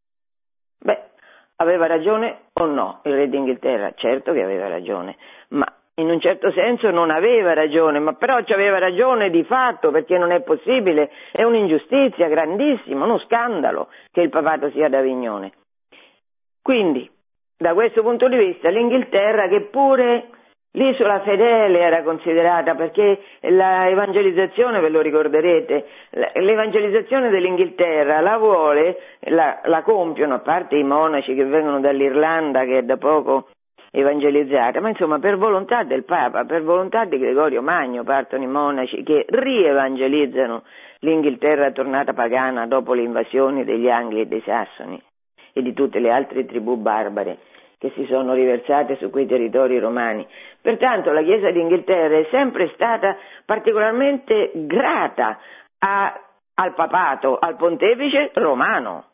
Beh, 0.79 1.03
aveva 1.57 1.87
ragione 1.87 2.45
o 2.55 2.65
no 2.65 3.01
il 3.05 3.15
re 3.15 3.29
d'Inghilterra? 3.29 3.93
Certo 3.95 4.33
che 4.33 4.43
aveva 4.43 4.69
ragione, 4.69 5.17
ma 5.51 5.67
in 5.95 6.09
un 6.09 6.21
certo 6.21 6.51
senso 6.53 6.91
non 6.91 7.11
aveva 7.11 7.53
ragione, 7.53 7.99
ma 7.99 8.15
però 8.15 8.43
ci 8.43 8.53
aveva 8.53 8.79
ragione 8.79 9.31
di 9.31 9.45
fatto 9.45 9.91
perché 9.91 10.19
non 10.19 10.33
è 10.33 10.41
possibile, 10.41 11.11
è 11.33 11.43
un'ingiustizia 11.43 12.29
grandissima, 12.29 13.05
uno 13.05 13.19
scandalo 13.19 13.89
che 14.11 14.23
il 14.23 14.31
papato 14.31 14.71
sia 14.71 14.89
d'Avignone. 14.89 15.53
Quindi, 16.63 17.09
da 17.57 17.75
questo 17.75 18.03
punto 18.03 18.29
di 18.29 18.37
vista, 18.37 18.71
l'Inghilterra 18.71 19.49
che 19.49 19.63
pure 19.63 20.29
L'isola 20.75 21.19
fedele 21.23 21.81
era 21.81 22.05
considerata 22.05 22.77
perché 22.77 23.21
l'evangelizzazione, 23.41 24.79
ve 24.79 24.89
lo 24.89 25.01
ricorderete, 25.01 25.85
l'evangelizzazione 26.35 27.29
dell'Inghilterra 27.29 28.21
la 28.21 28.39
vuole, 28.39 28.97
la, 29.23 29.63
la, 29.65 29.83
compiono, 29.83 30.35
a 30.35 30.39
parte 30.39 30.77
i 30.77 30.85
monaci 30.85 31.35
che 31.35 31.45
vengono 31.45 31.81
dall'Irlanda 31.81 32.65
che 32.65 32.85
da 32.85 32.97
poco 32.99 33.49
evangelizzata, 33.91 34.81
ma 34.81 34.89
insomma 34.89 35.19
per 35.19 35.37
volontà 35.37 35.83
del 35.83 36.05
Papa, 36.05 36.45
per 36.45 36.63
volontà 36.63 37.05
di 37.05 37.19
Gregorio 37.19 37.63
Magno 37.63 38.05
partono 38.05 38.45
i 38.45 38.47
monaci 38.47 39.03
che 39.03 39.27
rievangelizzano 39.29 40.63
l'Inghilterra 41.01 41.73
tornata 41.73 42.13
pagana 42.13 42.67
dopo 42.67 42.95
le 42.95 43.03
invasioni 43.03 43.65
degli 43.65 43.89
Angli 43.89 44.21
e 44.21 44.27
dei 44.27 44.43
Sassoni 44.43 45.01
e 45.53 45.63
di 45.63 45.73
tutte 45.73 45.99
le 45.99 46.11
altre 46.11 46.45
tribù 46.45 46.77
barbare 46.77 47.39
che 47.79 47.91
si 47.95 48.05
sono 48.11 48.35
riversate 48.35 48.97
su 48.97 49.09
quei 49.09 49.27
territori 49.27 49.79
romani. 49.79 50.27
Pertanto 50.61 51.13
la 51.13 51.23
Chiesa 51.23 51.51
d'Inghilterra 51.51 52.19
è 52.19 52.27
sempre 52.31 52.71
stata 52.75 53.17
particolarmente 53.47 54.51
grata 54.55 55.39
a, 55.79 56.21
al 56.55 56.75
papato, 56.75 57.39
al 57.39 57.57
pontefice 57.57 58.33
romano 58.35 59.07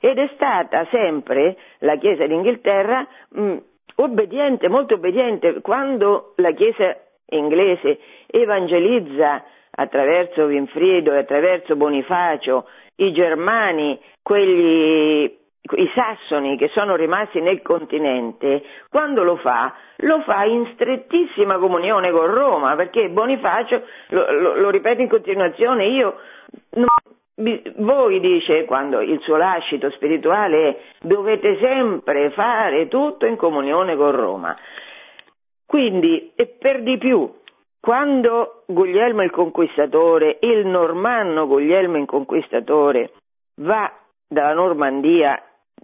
ed 0.00 0.16
è 0.16 0.30
stata 0.34 0.86
sempre 0.90 1.58
la 1.80 1.96
Chiesa 1.96 2.26
d'Inghilterra 2.26 3.06
mh, 3.28 3.56
obbediente, 4.00 4.68
molto 4.68 4.94
obbediente. 4.94 5.60
Quando 5.60 6.32
la 6.36 6.52
Chiesa 6.52 6.96
inglese 7.30 7.98
evangelizza 8.26 9.44
attraverso 9.70 10.44
Winfriedo 10.44 11.12
e 11.12 11.18
attraverso 11.18 11.76
Bonifacio 11.76 12.66
i 12.96 13.12
germani, 13.12 13.98
quelli 14.22 15.36
i 15.70 15.90
sassoni 15.94 16.56
che 16.56 16.68
sono 16.68 16.96
rimasti 16.96 17.40
nel 17.40 17.60
continente, 17.62 18.62
quando 18.88 19.22
lo 19.22 19.36
fa, 19.36 19.74
lo 19.98 20.22
fa 20.22 20.44
in 20.44 20.70
strettissima 20.74 21.58
comunione 21.58 22.10
con 22.10 22.26
Roma, 22.26 22.74
perché 22.74 23.10
Bonifacio, 23.10 23.82
lo, 24.08 24.32
lo, 24.32 24.54
lo 24.54 24.70
ripeto 24.70 25.02
in 25.02 25.08
continuazione, 25.08 25.86
io 25.86 26.16
non, 26.70 26.86
voi 27.76 28.20
dice 28.20 28.64
quando 28.64 29.00
il 29.00 29.20
suo 29.20 29.36
lascito 29.36 29.90
spirituale 29.90 30.68
è 30.68 30.78
dovete 31.02 31.58
sempre 31.60 32.30
fare 32.30 32.88
tutto 32.88 33.26
in 33.26 33.36
comunione 33.36 33.96
con 33.96 34.10
Roma. 34.10 34.56
Quindi, 35.64 36.32
e 36.34 36.46
per 36.46 36.82
di 36.82 36.98
più, 36.98 37.30
quando 37.80 38.64
Guglielmo 38.66 39.22
il 39.22 39.30
Conquistatore, 39.30 40.38
il 40.40 40.66
normanno 40.66 41.46
Guglielmo 41.46 41.98
il 41.98 42.06
Conquistatore, 42.06 43.12
va 43.56 43.92
dalla 44.26 44.54
Normandia, 44.54 45.40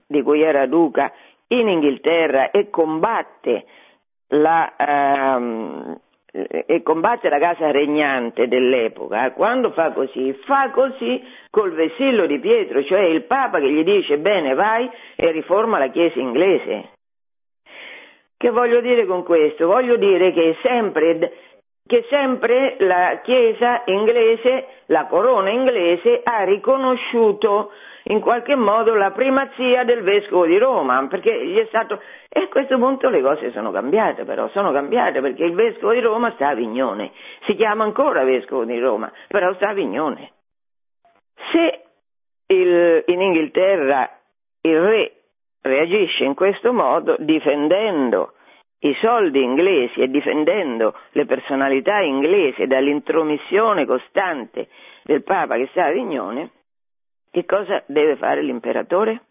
di 0.07 0.23
cui 0.23 0.43
era 0.43 0.67
duca, 0.67 1.13
in 1.49 1.69
Inghilterra 1.69 2.51
e 2.51 2.71
combatte 2.71 3.65
la, 4.29 4.75
ehm, 4.77 6.01
e 6.35 6.83
combatte 6.83 7.29
la 7.29 7.39
casa 7.39 7.71
regnante 7.71 8.49
dell'epoca, 8.49 9.31
quando 9.33 9.71
fa 9.71 9.93
così, 9.93 10.33
fa 10.45 10.71
così 10.71 11.23
col 11.49 11.73
vessillo 11.73 12.27
di 12.27 12.41
Pietro, 12.41 12.83
cioè 12.83 13.03
il 13.03 13.23
Papa 13.23 13.61
che 13.61 13.71
gli 13.71 13.85
dice 13.85 14.19
bene 14.19 14.55
vai 14.55 14.91
e 15.15 15.31
riforma 15.31 15.79
la 15.79 15.91
Chiesa 15.91 16.19
inglese. 16.19 16.89
Che 18.37 18.51
voglio 18.51 18.81
dire 18.81 19.07
con 19.07 19.23
questo? 19.23 19.69
Voglio 19.69 19.97
dire 19.97 20.33
che 20.33 20.57
sempre, 20.61 21.33
che 21.87 22.05
sempre 22.11 22.75
la 22.81 23.21
Chiesa 23.23 23.83
inglese, 23.85 24.67
la 24.87 25.07
corona 25.07 25.51
inglese 25.51 26.21
ha 26.25 26.43
riconosciuto 26.43 27.71
in 28.05 28.21
qualche 28.21 28.55
modo 28.55 28.95
la 28.95 29.13
primazia 29.13 29.85
del 29.85 30.03
vescovo 30.03 30.47
di 30.47 30.59
Roma, 30.59 31.07
perché 31.09 31.47
gli 31.47 31.57
è 31.57 31.67
stato... 31.67 32.01
E 32.29 32.41
a 32.41 32.49
questo 32.49 32.77
punto 32.79 33.09
le 33.09 33.23
cose 33.23 33.51
sono 33.53 33.71
cambiate 33.71 34.25
però, 34.25 34.49
sono 34.49 34.73
cambiate 34.73 35.21
perché 35.21 35.45
il 35.45 35.55
vescovo 35.55 35.93
di 35.93 36.01
Roma 36.01 36.33
sta 36.33 36.49
a 36.49 36.51
Avignone, 36.51 37.13
si 37.47 37.55
chiama 37.55 37.85
ancora 37.85 38.25
vescovo 38.25 38.65
di 38.65 38.79
Roma, 38.79 39.11
però 39.29 39.55
sta 39.55 39.69
a 39.69 39.71
Avignone. 39.71 40.33
Se 41.53 41.83
il, 42.49 43.05
in 43.07 43.21
Inghilterra 43.21 44.11
il 44.63 44.81
re 44.81 45.13
reagisce 45.63 46.25
in 46.25 46.35
questo 46.35 46.73
modo, 46.73 47.17
difendendo 47.19 48.35
i 48.81 48.95
soldi 49.01 49.43
inglesi 49.43 50.01
e 50.01 50.09
difendendo 50.09 50.95
le 51.13 51.25
personalità 51.25 52.01
inglesi 52.01 52.67
dall'intromissione 52.67 53.87
costante 53.87 54.69
del 55.05 55.23
Papa 55.23 55.57
che 55.57 55.69
sta 55.71 55.85
a 55.85 55.89
Avignone, 55.89 56.51
che 57.35 57.45
cosa 57.47 57.83
deve 57.87 58.15
fare 58.15 58.43
l'imperatore? 58.43 59.23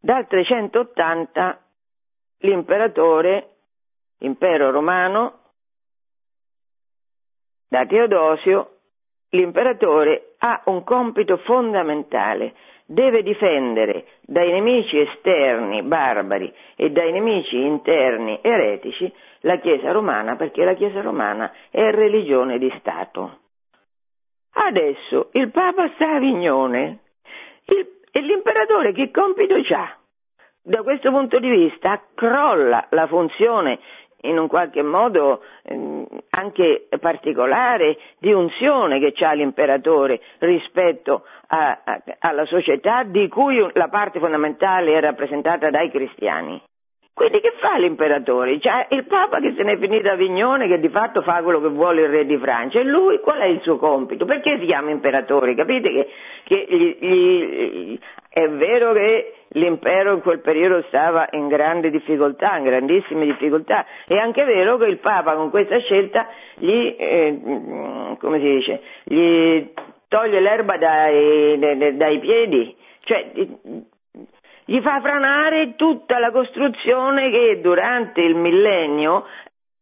Dal 0.00 0.26
380 0.26 1.60
l'imperatore, 2.38 3.56
impero 4.20 4.70
romano, 4.70 5.40
da 7.68 7.84
Teodosio, 7.84 8.78
l'imperatore 9.32 10.36
ha 10.38 10.62
un 10.64 10.82
compito 10.82 11.36
fondamentale, 11.44 12.54
deve 12.86 13.22
difendere 13.22 14.06
dai 14.22 14.50
nemici 14.52 14.98
esterni 14.98 15.82
barbari 15.82 16.50
e 16.74 16.90
dai 16.90 17.12
nemici 17.12 17.60
interni 17.60 18.38
eretici 18.40 19.12
la 19.40 19.58
Chiesa 19.58 19.92
romana 19.92 20.36
perché 20.36 20.64
la 20.64 20.72
Chiesa 20.72 21.02
romana 21.02 21.52
è 21.68 21.90
religione 21.90 22.56
di 22.56 22.72
Stato. 22.78 23.40
Adesso 24.54 25.30
il 25.32 25.50
Papa 25.50 25.90
sta 25.94 26.10
a 26.10 26.14
Avignone 26.16 26.98
il, 27.66 27.86
e 28.10 28.20
l'imperatore 28.20 28.92
che 28.92 29.10
compito 29.10 29.54
ha? 29.74 29.96
Da 30.64 30.82
questo 30.82 31.10
punto 31.10 31.38
di 31.38 31.48
vista 31.48 32.00
crolla 32.14 32.86
la 32.90 33.06
funzione 33.06 33.80
in 34.22 34.38
un 34.38 34.46
qualche 34.46 34.82
modo 34.82 35.42
eh, 35.62 36.06
anche 36.30 36.88
particolare 37.00 37.98
di 38.18 38.32
unzione 38.32 39.00
che 39.00 39.24
ha 39.24 39.32
l'imperatore 39.32 40.20
rispetto 40.38 41.24
a, 41.48 41.80
a, 41.84 42.02
alla 42.20 42.44
società 42.44 43.02
di 43.02 43.26
cui 43.28 43.66
la 43.72 43.88
parte 43.88 44.20
fondamentale 44.20 44.94
è 44.94 45.00
rappresentata 45.00 45.70
dai 45.70 45.90
cristiani. 45.90 46.62
Quindi 47.14 47.40
che 47.40 47.52
fa 47.58 47.76
l'imperatore? 47.76 48.58
Cioè, 48.58 48.86
il 48.90 49.04
Papa 49.04 49.38
che 49.38 49.52
se 49.54 49.62
ne 49.62 49.72
è 49.72 49.78
finito 49.78 50.08
a 50.08 50.14
Vignone, 50.14 50.66
che 50.66 50.80
di 50.80 50.88
fatto 50.88 51.20
fa 51.20 51.42
quello 51.42 51.60
che 51.60 51.68
vuole 51.68 52.02
il 52.02 52.08
re 52.08 52.24
di 52.24 52.38
Francia, 52.38 52.80
e 52.80 52.84
lui 52.84 53.20
qual 53.20 53.38
è 53.38 53.44
il 53.44 53.60
suo 53.60 53.76
compito? 53.76 54.24
Perché 54.24 54.58
si 54.58 54.64
chiama 54.64 54.90
imperatore? 54.90 55.54
Capite 55.54 55.90
che, 55.90 56.08
che 56.44 56.66
gli, 56.68 56.96
gli, 57.06 57.98
è 58.30 58.48
vero 58.48 58.94
che 58.94 59.34
l'impero 59.48 60.14
in 60.14 60.22
quel 60.22 60.40
periodo 60.40 60.82
stava 60.88 61.28
in 61.32 61.48
grande 61.48 61.90
difficoltà, 61.90 62.56
in 62.56 62.64
grandissime 62.64 63.26
difficoltà, 63.26 63.84
è 64.06 64.16
anche 64.16 64.44
vero 64.44 64.78
che 64.78 64.86
il 64.86 64.98
Papa 64.98 65.34
con 65.34 65.50
questa 65.50 65.78
scelta 65.80 66.26
gli, 66.54 66.96
eh, 66.98 68.16
come 68.18 68.38
si 68.38 68.48
dice, 68.48 68.80
gli 69.04 69.70
toglie 70.08 70.40
l'erba 70.40 70.78
dai, 70.78 71.96
dai 71.96 72.18
piedi, 72.20 72.74
cioè 73.00 73.30
gli 74.72 74.80
fa 74.80 75.02
franare 75.02 75.74
tutta 75.76 76.18
la 76.18 76.30
costruzione 76.30 77.30
che 77.30 77.60
durante 77.60 78.22
il 78.22 78.34
millennio 78.34 79.26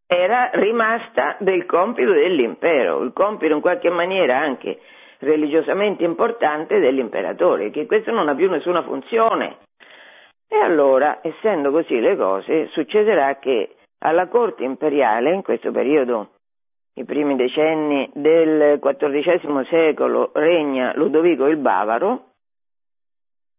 era 0.04 0.50
rimasta 0.54 1.36
del 1.38 1.64
compito 1.64 2.10
dell'impero, 2.10 3.00
il 3.02 3.12
compito 3.12 3.54
in 3.54 3.60
qualche 3.60 3.88
maniera 3.88 4.38
anche 4.38 4.80
religiosamente 5.18 6.02
importante 6.02 6.80
dell'imperatore, 6.80 7.70
che 7.70 7.86
questo 7.86 8.10
non 8.10 8.28
ha 8.28 8.34
più 8.34 8.50
nessuna 8.50 8.82
funzione. 8.82 9.58
E 10.48 10.58
allora, 10.58 11.20
essendo 11.22 11.70
così 11.70 12.00
le 12.00 12.16
cose, 12.16 12.66
succederà 12.72 13.38
che 13.38 13.76
alla 14.00 14.26
corte 14.26 14.64
imperiale, 14.64 15.32
in 15.32 15.42
questo 15.42 15.70
periodo, 15.70 16.30
i 16.94 17.04
primi 17.04 17.36
decenni 17.36 18.10
del 18.12 18.80
XIV 18.80 19.68
secolo, 19.68 20.32
regna 20.34 20.92
Ludovico 20.96 21.46
il 21.46 21.58
Bavaro, 21.58 22.29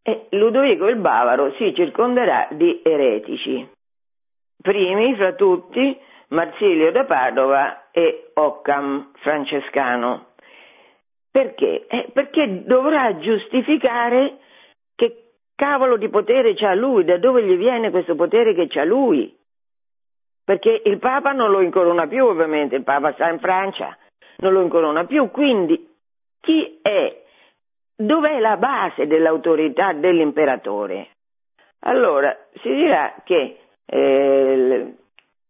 e 0.04 0.28
Ludovico 0.32 0.88
il 0.88 0.98
Bavaro 0.98 1.54
si 1.54 1.74
circonderà 1.76 2.48
di 2.52 2.82
eretici. 2.84 3.70
Primi 4.62 5.16
fra 5.16 5.34
tutti 5.34 5.98
Marsilio 6.30 6.92
da 6.92 7.06
Padova 7.06 7.90
e 7.92 8.32
Occam 8.34 9.12
francescano. 9.20 10.28
Perché? 11.30 11.88
Eh, 11.88 12.10
perché 12.14 12.64
dovrà 12.66 13.18
giustificare 13.18 14.38
che 14.96 15.34
cavolo 15.56 15.98
di 15.98 16.10
potere 16.10 16.54
c'ha 16.56 16.74
lui, 16.74 17.06
da 17.06 17.18
dove 17.18 17.44
gli 17.44 17.56
viene 17.56 17.90
questo 17.90 18.16
potere 18.16 18.54
che 18.54 18.68
c'ha 18.68 18.84
lui. 18.84 19.34
Perché 20.44 20.82
il 20.86 20.98
Papa 20.98 21.32
non 21.32 21.52
lo 21.52 21.62
incorona 21.62 22.08
più, 22.08 22.26
ovviamente, 22.26 22.76
il 22.76 22.84
Papa 22.84 23.14
sta 23.14 23.30
in 23.30 23.40
Francia, 23.40 23.98
non 24.38 24.54
lo 24.54 24.62
incorona 24.62 25.06
più, 25.06 25.30
quindi 25.32 25.88
chi 26.42 26.80
è 26.82 27.21
dov'è 28.02 28.40
la 28.40 28.58
base 28.58 29.08
dell'autorità 29.08 29.94
dell'imperatore? 29.94 31.10
Allora, 31.82 32.36
si 32.62 32.70
dirà 32.74 33.16
che, 33.24 33.58
eh, 33.86 34.96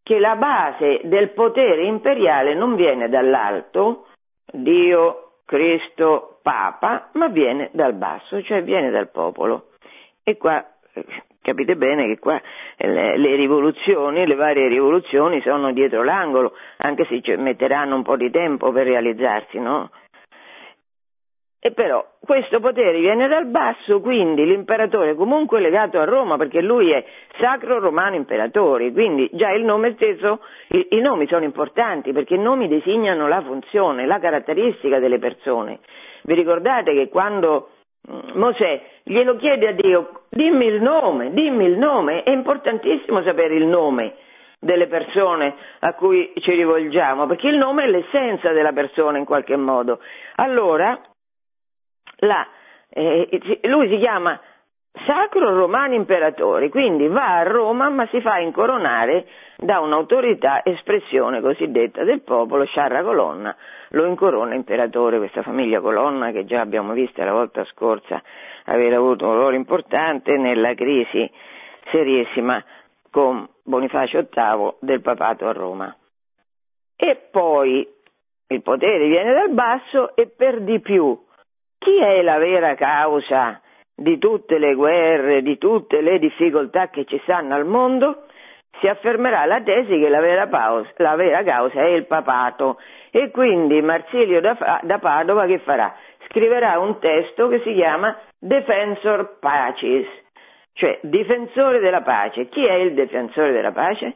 che 0.04 0.20
la 0.20 0.36
base 0.36 1.02
del 1.04 1.32
potere 1.32 1.84
imperiale 1.84 2.54
non 2.54 2.76
viene 2.76 3.10
dall'alto, 3.10 4.08
Dio, 4.52 5.40
Cristo, 5.46 6.40
Papa, 6.42 7.10
ma 7.14 7.28
viene 7.28 7.70
dal 7.74 7.94
basso, 7.94 8.42
cioè 8.44 8.64
viene 8.64 8.90
dal 8.90 9.10
popolo. 9.10 9.72
E 10.24 10.38
qua 10.38 10.66
eh, 10.94 11.06
capite 11.42 11.76
bene 11.76 12.06
che 12.08 12.20
qua 12.20 12.40
eh, 12.78 12.88
le, 12.88 13.18
le, 13.18 13.36
rivoluzioni, 13.36 14.26
le 14.26 14.36
varie 14.36 14.68
rivoluzioni 14.68 15.42
sono 15.42 15.72
dietro 15.74 16.04
l'angolo, 16.04 16.54
anche 16.78 17.06
se 17.06 17.22
ci 17.22 17.36
metteranno 17.36 17.96
un 17.96 18.04
po' 18.04 18.16
di 18.16 18.30
tempo 18.30 18.72
per 18.72 18.86
realizzarsi, 18.86 19.60
no? 19.60 19.90
E 21.64 21.74
però 21.74 22.04
questo 22.20 22.60
potere 22.60 23.00
viene 23.00 23.28
dal 23.28 23.46
basso, 23.46 24.02
quindi 24.02 24.44
l'imperatore 24.46 25.14
comunque 25.14 25.60
è 25.60 25.62
legato 25.62 26.00
a 26.00 26.06
Roma 26.06 26.36
perché 26.36 26.60
lui 26.60 26.92
è 26.92 27.06
sacro 27.40 27.78
romano 27.80 28.16
imperatore, 28.16 28.92
quindi 28.92 29.30
già 29.34 29.52
il 29.52 29.64
nome 29.64 29.94
stesso, 29.94 30.40
i, 30.70 30.88
i 30.90 31.02
nomi 31.02 31.28
sono 31.28 31.44
importanti 31.44 32.14
perché 32.14 32.34
i 32.34 32.40
nomi 32.40 32.68
designano 32.68 33.28
la 33.28 33.44
funzione, 33.44 34.08
la 34.08 34.18
caratteristica 34.18 34.98
delle 34.98 35.20
persone. 35.20 35.82
Vi 36.24 36.34
ricordate 36.34 36.96
che 36.96 37.10
quando 37.10 37.70
mm, 38.10 38.40
Mosè 38.40 38.82
glielo 39.04 39.36
chiede 39.36 39.68
a 39.68 39.74
Dio, 39.74 40.22
dimmi 40.30 40.66
il 40.66 40.82
nome, 40.82 41.32
dimmi 41.32 41.66
il 41.66 41.78
nome, 41.78 42.24
è 42.24 42.32
importantissimo 42.32 43.22
sapere 43.22 43.54
il 43.54 43.68
nome 43.68 44.16
delle 44.60 44.88
persone 44.88 45.56
a 45.82 45.94
cui 45.94 46.34
ci 46.38 46.54
rivolgiamo, 46.54 47.28
perché 47.28 47.50
il 47.50 47.58
nome 47.58 47.84
è 47.84 47.88
l'essenza 47.88 48.52
della 48.52 48.72
persona 48.72 49.20
in 49.20 49.26
qualche 49.26 49.56
modo. 49.58 50.00
Allora, 50.36 51.00
la, 52.22 52.48
eh, 52.90 53.60
lui 53.64 53.88
si 53.90 53.98
chiama 53.98 54.40
Sacro 55.06 55.56
Romano 55.56 55.94
Imperatore, 55.94 56.70
quindi 56.70 57.08
va 57.08 57.38
a 57.38 57.44
Roma 57.44 57.90
ma 57.90 58.06
si 58.08 58.20
fa 58.20 58.40
incoronare 58.40 59.26
da 59.58 59.80
un'autorità 59.80 60.66
espressione 60.66 61.40
cosiddetta 61.40 62.04
del 62.04 62.22
popolo, 62.22 62.66
Sciarra 62.66 63.02
Colonna, 63.02 63.56
lo 63.90 64.06
incorona 64.06 64.54
imperatore, 64.54 65.18
questa 65.18 65.44
famiglia 65.44 65.80
Colonna 65.80 66.32
che 66.32 66.46
già 66.46 66.60
abbiamo 66.60 66.92
visto 66.94 67.24
la 67.24 67.32
volta 67.32 67.64
scorsa 67.66 68.22
avere 68.66 68.96
avuto 68.96 69.26
un 69.26 69.36
ruolo 69.36 69.56
importante 69.56 70.38
nella 70.38 70.74
crisi 70.74 71.30
serissima 71.90 72.64
con 73.10 73.48
Bonifacio 73.64 74.28
VIII 74.30 74.76
del 74.80 75.02
papato 75.02 75.48
a 75.48 75.54
Roma. 75.54 75.96
E 76.96 77.16
poi 77.32 77.88
il 78.48 78.62
potere 78.62 79.08
viene 79.08 79.34
dal 79.34 79.52
basso 79.52 80.16
e 80.16 80.28
per 80.28 80.62
di 80.62 80.80
più 80.82 81.18
chi 81.82 81.98
è 81.98 82.22
la 82.22 82.38
vera 82.38 82.76
causa 82.76 83.60
di 83.96 84.20
tutte 84.20 84.60
le 84.60 84.76
guerre, 84.76 85.42
di 85.42 85.58
tutte 85.58 86.02
le 86.02 86.20
difficoltà 86.20 86.90
che 86.90 87.06
ci 87.06 87.20
stanno 87.24 87.56
al 87.56 87.66
mondo? 87.66 88.26
Si 88.80 88.88
affermerà 88.88 89.46
la 89.46 89.62
tesi 89.62 90.00
che 90.00 90.08
la 90.08 90.20
vera, 90.20 90.48
pausa, 90.48 90.92
la 90.98 91.16
vera 91.16 91.42
causa 91.44 91.82
è 91.82 91.88
il 91.88 92.06
papato 92.06 92.78
e 93.10 93.32
quindi 93.32 93.82
Marsilio 93.82 94.42
da, 94.42 94.80
da 94.84 95.00
Padova 95.00 95.48
che 95.48 95.58
farà? 95.58 95.96
Scriverà 96.28 96.78
un 96.78 97.00
testo 97.00 97.48
che 97.48 97.62
si 97.62 97.74
chiama 97.74 98.16
Defensor 98.38 99.40
Pacis, 99.40 100.08
cioè 100.74 101.00
difensore 101.02 101.80
della 101.80 102.02
pace. 102.02 102.48
Chi 102.48 102.64
è 102.64 102.74
il 102.74 102.94
difensore 102.94 103.52
della 103.52 103.72
pace? 103.72 104.14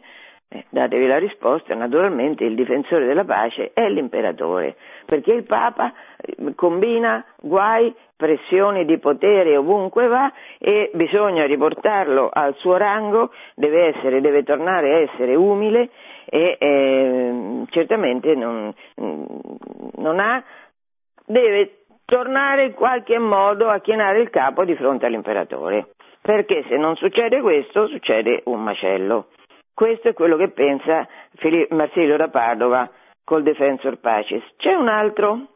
Eh, 0.56 0.66
datevi 0.70 1.06
la 1.06 1.18
risposta, 1.18 1.76
naturalmente 1.76 2.46
il 2.46 2.56
difensore 2.56 3.06
della 3.06 3.26
pace 3.26 3.72
è 3.74 3.90
l'imperatore, 3.90 4.78
perché 5.06 5.34
il 5.34 5.44
Papa 5.44 5.92
eh, 6.16 6.56
combina 6.56 7.26
guai, 7.42 7.94
pressioni 8.16 8.86
di 8.86 8.98
potere 8.98 9.58
ovunque 9.58 10.08
va 10.08 10.32
e 10.58 10.92
bisogna 10.94 11.46
riportarlo 11.46 12.30
al 12.32 12.56
suo 12.56 12.78
rango, 12.78 13.32
deve, 13.56 13.88
essere, 13.88 14.22
deve 14.22 14.44
tornare 14.44 14.94
a 14.94 14.98
essere 15.00 15.36
umile 15.36 15.90
e 16.24 16.56
eh, 16.58 17.64
certamente 17.72 18.34
non, 18.36 18.74
non 18.96 20.20
ha, 20.20 20.42
deve 21.26 21.80
tornare 22.06 22.68
in 22.68 22.74
qualche 22.74 23.18
modo 23.18 23.68
a 23.68 23.80
chinare 23.80 24.22
il 24.22 24.30
capo 24.30 24.64
di 24.64 24.76
fronte 24.76 25.06
all'imperatore. 25.06 25.88
Perché 26.22 26.64
se 26.70 26.78
non 26.78 26.96
succede 26.96 27.42
questo, 27.42 27.88
succede 27.88 28.42
un 28.46 28.64
macello. 28.64 29.28
Questo 29.76 30.08
è 30.08 30.14
quello 30.14 30.38
che 30.38 30.52
pensa 30.52 31.06
Marsilio 31.72 32.16
da 32.16 32.30
Padova 32.30 32.90
col 33.26 33.44
Defensor 33.44 33.98
Pacis. 34.00 34.42
C'è 34.56 34.74
un 34.74 34.88
altro, 34.88 35.48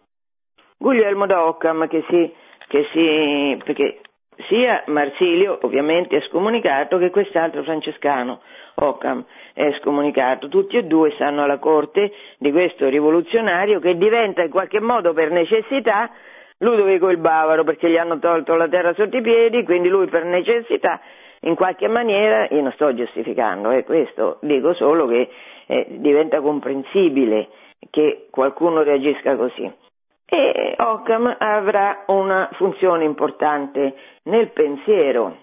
Guglielmo 0.78 1.26
da 1.26 1.46
Occam, 1.46 1.88
che 1.88 2.04
si, 2.10 2.30
che 2.68 2.86
si, 2.92 3.58
perché 3.64 4.02
sia 4.50 4.84
Marsilio 4.88 5.58
ovviamente 5.62 6.18
è 6.18 6.22
scomunicato 6.28 6.98
che 6.98 7.12
quest'altro 7.12 7.64
francescano, 7.64 8.42
Occam, 8.76 9.24
è 9.54 9.72
scomunicato. 9.80 10.50
Tutti 10.50 10.76
e 10.76 10.84
due 10.84 11.12
stanno 11.12 11.44
alla 11.44 11.60
corte 11.60 12.12
di 12.40 12.52
questo 12.52 12.90
rivoluzionario 12.90 13.80
che 13.80 13.96
diventa 13.96 14.42
in 14.44 14.50
qualche 14.50 14.82
modo 14.82 15.14
per 15.14 15.32
necessità 15.32 16.12
Ludovico 16.58 17.10
il 17.10 17.20
Bavaro 17.20 17.64
perché 17.64 17.90
gli 17.90 17.96
hanno 17.96 18.20
tolto 18.20 18.54
la 18.56 18.68
terra 18.68 18.94
sotto 18.94 19.16
i 19.16 19.22
piedi, 19.22 19.64
quindi 19.64 19.88
lui 19.88 20.08
per 20.08 20.26
necessità 20.26 21.00
in 21.42 21.56
qualche 21.56 21.88
maniera, 21.88 22.48
io 22.50 22.62
non 22.62 22.72
sto 22.74 22.94
giustificando, 22.94 23.72
eh, 23.72 23.84
questo 23.84 24.40
dico 24.42 24.74
solo 24.74 25.08
che 25.08 25.30
eh, 25.68 25.86
diventa 25.90 26.42
comprensibile 26.42 27.50
che 27.90 28.28
qualcuno 28.30 28.84
reagisca 28.84 29.36
così. 29.36 29.72
E 30.26 30.76
Occam 30.78 31.36
avrà 31.40 32.04
una 32.08 32.50
funzione 32.54 33.04
importante 33.04 33.96
nel 34.24 34.50
pensiero. 34.52 35.38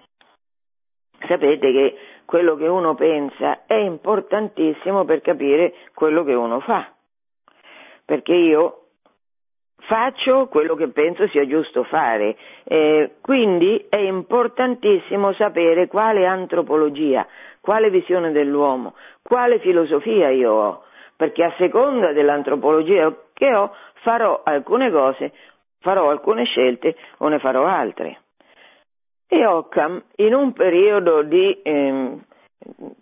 Sapete 1.27 1.73
che 1.73 1.97
quello 2.25 2.57
che 2.57 2.69
uno 2.69 2.95
pensa 2.95 3.65
è 3.67 3.75
importantissimo 3.75 5.05
per 5.05 5.23
capire 5.23 5.75
quello 5.95 6.23
che 6.25 6.35
uno 6.35 6.61
fa. 6.61 6.93
Perché 8.05 8.35
io 8.35 8.86
faccio 9.87 10.47
quello 10.49 10.75
che 10.75 10.89
penso 10.89 11.27
sia 11.29 11.47
giusto 11.47 11.85
fare. 11.85 12.37
Eh, 12.65 13.17
quindi 13.21 13.87
è 13.89 13.97
importantissimo 13.97 15.33
sapere 15.33 15.89
quale 15.89 16.27
antropologia, 16.27 17.27
quale 17.61 17.91
visione 17.91 18.33
dell'uomo, 18.33 18.95
quale 19.23 19.59
filosofia 19.59 20.31
io 20.31 20.53
ho, 20.53 20.83
perché 21.17 21.45
a 21.45 21.55
seconda 21.57 22.13
dell'antropologia 22.13 23.13
che 23.33 23.55
ho 23.55 23.75
farò 24.03 24.43
alcune 24.45 24.91
cose, 24.91 25.33
farò 25.81 26.11
alcune 26.11 26.45
scelte 26.45 26.97
o 27.19 27.29
ne 27.29 27.39
farò 27.39 27.67
altre. 27.67 28.21
E 29.29 29.45
Occam, 29.45 30.01
in 30.17 30.35
un 30.35 30.53
periodo 30.53 31.23
di 31.23 31.61
eh, 31.63 32.17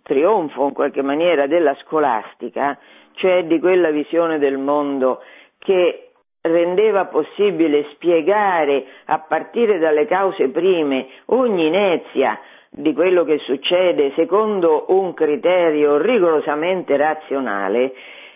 trionfo 0.01 0.67
in 0.67 0.73
qualche 0.73 1.03
maniera 1.03 1.45
della 1.45 1.75
scolastica, 1.83 2.77
cioè 3.13 3.45
di 3.45 3.59
quella 3.59 3.91
visione 3.91 4.39
del 4.39 4.57
mondo 4.57 5.21
che 5.59 6.04
rendeva 6.45 7.05
possibile 7.05 7.87
spiegare 7.93 8.85
a 9.05 9.19
partire 9.19 9.79
dalle 9.79 10.05
cause 10.05 10.49
prime 10.49 11.07
ogni 11.27 11.67
inezia 11.67 12.39
di 12.69 12.93
quello 12.93 13.23
che 13.23 13.39
succede 13.39 14.11
secondo 14.15 14.85
un 14.89 15.13
criterio 15.13 15.97
rigorosamente 15.97 16.97
razionale, 16.97 17.93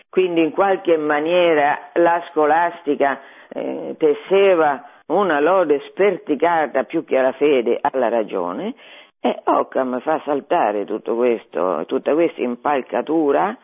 quindi 0.09 0.41
in 0.41 0.51
qualche 0.51 0.97
maniera 0.97 1.89
la 1.93 2.23
scolastica 2.31 3.19
eh, 3.49 3.95
tesseva 3.97 4.83
una 5.07 5.39
lode 5.39 5.81
sperticata 5.89 6.83
più 6.83 7.03
che 7.03 7.17
alla 7.17 7.33
fede, 7.33 7.79
alla 7.81 8.09
ragione, 8.09 8.73
e 9.21 9.41
Occam 9.43 9.99
fa 9.99 10.21
saltare 10.23 10.85
tutto 10.85 11.15
questo, 11.15 11.83
tutta 11.87 12.13
questa 12.13 12.41
impalcatura 12.41 13.57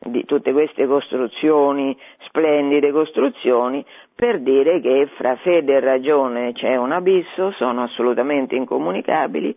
di 0.00 0.24
tutte 0.24 0.52
queste 0.52 0.86
costruzioni, 0.86 1.96
splendide 2.26 2.92
costruzioni, 2.92 3.84
per 4.14 4.40
dire 4.40 4.80
che 4.80 5.08
fra 5.16 5.36
fede 5.36 5.74
e 5.74 5.80
ragione 5.80 6.52
c'è 6.52 6.76
un 6.76 6.92
abisso, 6.92 7.50
sono 7.52 7.82
assolutamente 7.82 8.54
incomunicabili, 8.54 9.56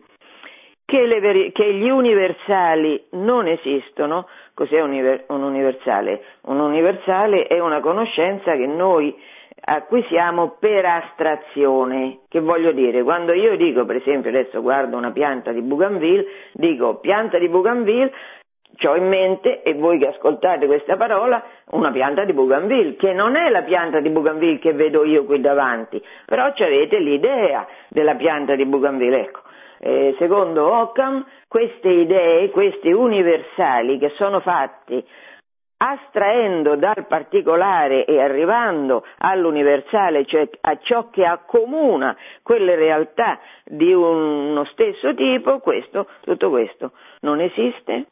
che, 0.85 1.07
veri- 1.19 1.51
che 1.53 1.73
gli 1.73 1.89
universali 1.89 3.01
non 3.11 3.47
esistono, 3.47 4.27
cos'è 4.53 4.81
un 4.81 5.25
universale? 5.29 6.21
Un 6.43 6.59
universale 6.59 7.47
è 7.47 7.59
una 7.59 7.79
conoscenza 7.79 8.51
che 8.55 8.67
noi 8.67 9.15
acquisiamo 9.63 10.57
per 10.59 10.85
astrazione. 10.85 12.19
Che 12.27 12.39
voglio 12.41 12.71
dire? 12.71 13.03
Quando 13.03 13.31
io 13.33 13.55
dico, 13.55 13.85
per 13.85 13.97
esempio, 13.97 14.31
adesso 14.31 14.61
guardo 14.61 14.97
una 14.97 15.11
pianta 15.11 15.51
di 15.51 15.61
Bougainville, 15.61 16.25
dico 16.53 16.99
pianta 16.99 17.37
di 17.37 17.47
Bougainville, 17.47 18.11
ho 18.87 18.95
in 18.95 19.07
mente, 19.07 19.61
e 19.63 19.73
voi 19.73 19.97
che 19.99 20.07
ascoltate 20.07 20.65
questa 20.65 20.97
parola, 20.97 21.43
una 21.71 21.91
pianta 21.91 22.23
di 22.25 22.33
Bougainville, 22.33 22.95
che 22.95 23.13
non 23.13 23.35
è 23.35 23.49
la 23.49 23.61
pianta 23.63 23.99
di 23.99 24.09
Bougainville 24.09 24.59
che 24.59 24.73
vedo 24.73 25.03
io 25.03 25.23
qui 25.25 25.39
davanti, 25.41 26.01
però 26.25 26.45
avete 26.45 26.99
l'idea 26.99 27.67
della 27.89 28.15
pianta 28.15 28.55
di 28.55 28.65
Bougainville. 28.65 29.19
Ecco, 29.21 29.41
eh, 29.79 30.15
secondo 30.19 30.71
Occam, 30.71 31.25
queste 31.47 31.89
idee, 31.89 32.49
queste 32.49 32.91
universali 32.93 33.97
che 33.97 34.09
sono 34.15 34.39
fatte 34.39 35.03
astraendo 35.83 36.75
dal 36.75 37.07
particolare 37.07 38.05
e 38.05 38.21
arrivando 38.21 39.03
all'universale, 39.17 40.25
cioè 40.25 40.47
a 40.61 40.77
ciò 40.77 41.09
che 41.09 41.25
accomuna 41.25 42.15
quelle 42.43 42.75
realtà 42.75 43.39
di 43.65 43.91
uno 43.91 44.63
stesso 44.65 45.15
tipo, 45.15 45.57
questo, 45.57 46.07
tutto 46.21 46.51
questo 46.51 46.91
non 47.21 47.41
esiste, 47.41 48.05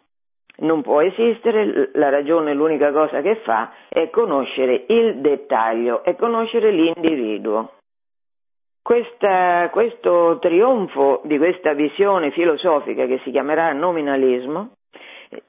non 0.60 0.82
può 0.82 1.02
esistere, 1.02 1.92
la 1.94 2.10
ragione 2.10 2.54
l'unica 2.54 2.92
cosa 2.92 3.22
che 3.22 3.36
fa 3.44 3.72
è 3.88 4.10
conoscere 4.10 4.86
il 4.88 5.18
dettaglio, 5.18 6.04
è 6.04 6.16
conoscere 6.16 6.72
l'individuo. 6.72 7.74
Questa, 8.82 9.70
questo 9.72 10.40
trionfo 10.40 11.22
di 11.26 11.38
questa 11.38 11.74
visione 11.74 12.32
filosofica 12.32 13.06
che 13.06 13.20
si 13.24 13.32
chiamerà 13.32 13.72
nominalismo 13.74 14.72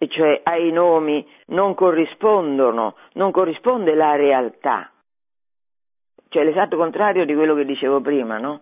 cioè 0.09 0.41
ai 0.45 0.71
nomi 0.73 1.27
non 1.47 1.75
corrispondono, 1.75 2.97
non 3.15 3.31
corrisponde 3.31 3.95
la 3.95 4.15
realtà, 4.15 4.91
cioè 6.29 6.45
l'esatto 6.45 6.77
contrario 6.77 7.25
di 7.25 7.35
quello 7.35 7.55
che 7.55 7.65
dicevo 7.65 8.01
prima, 8.01 8.39
no? 8.39 8.61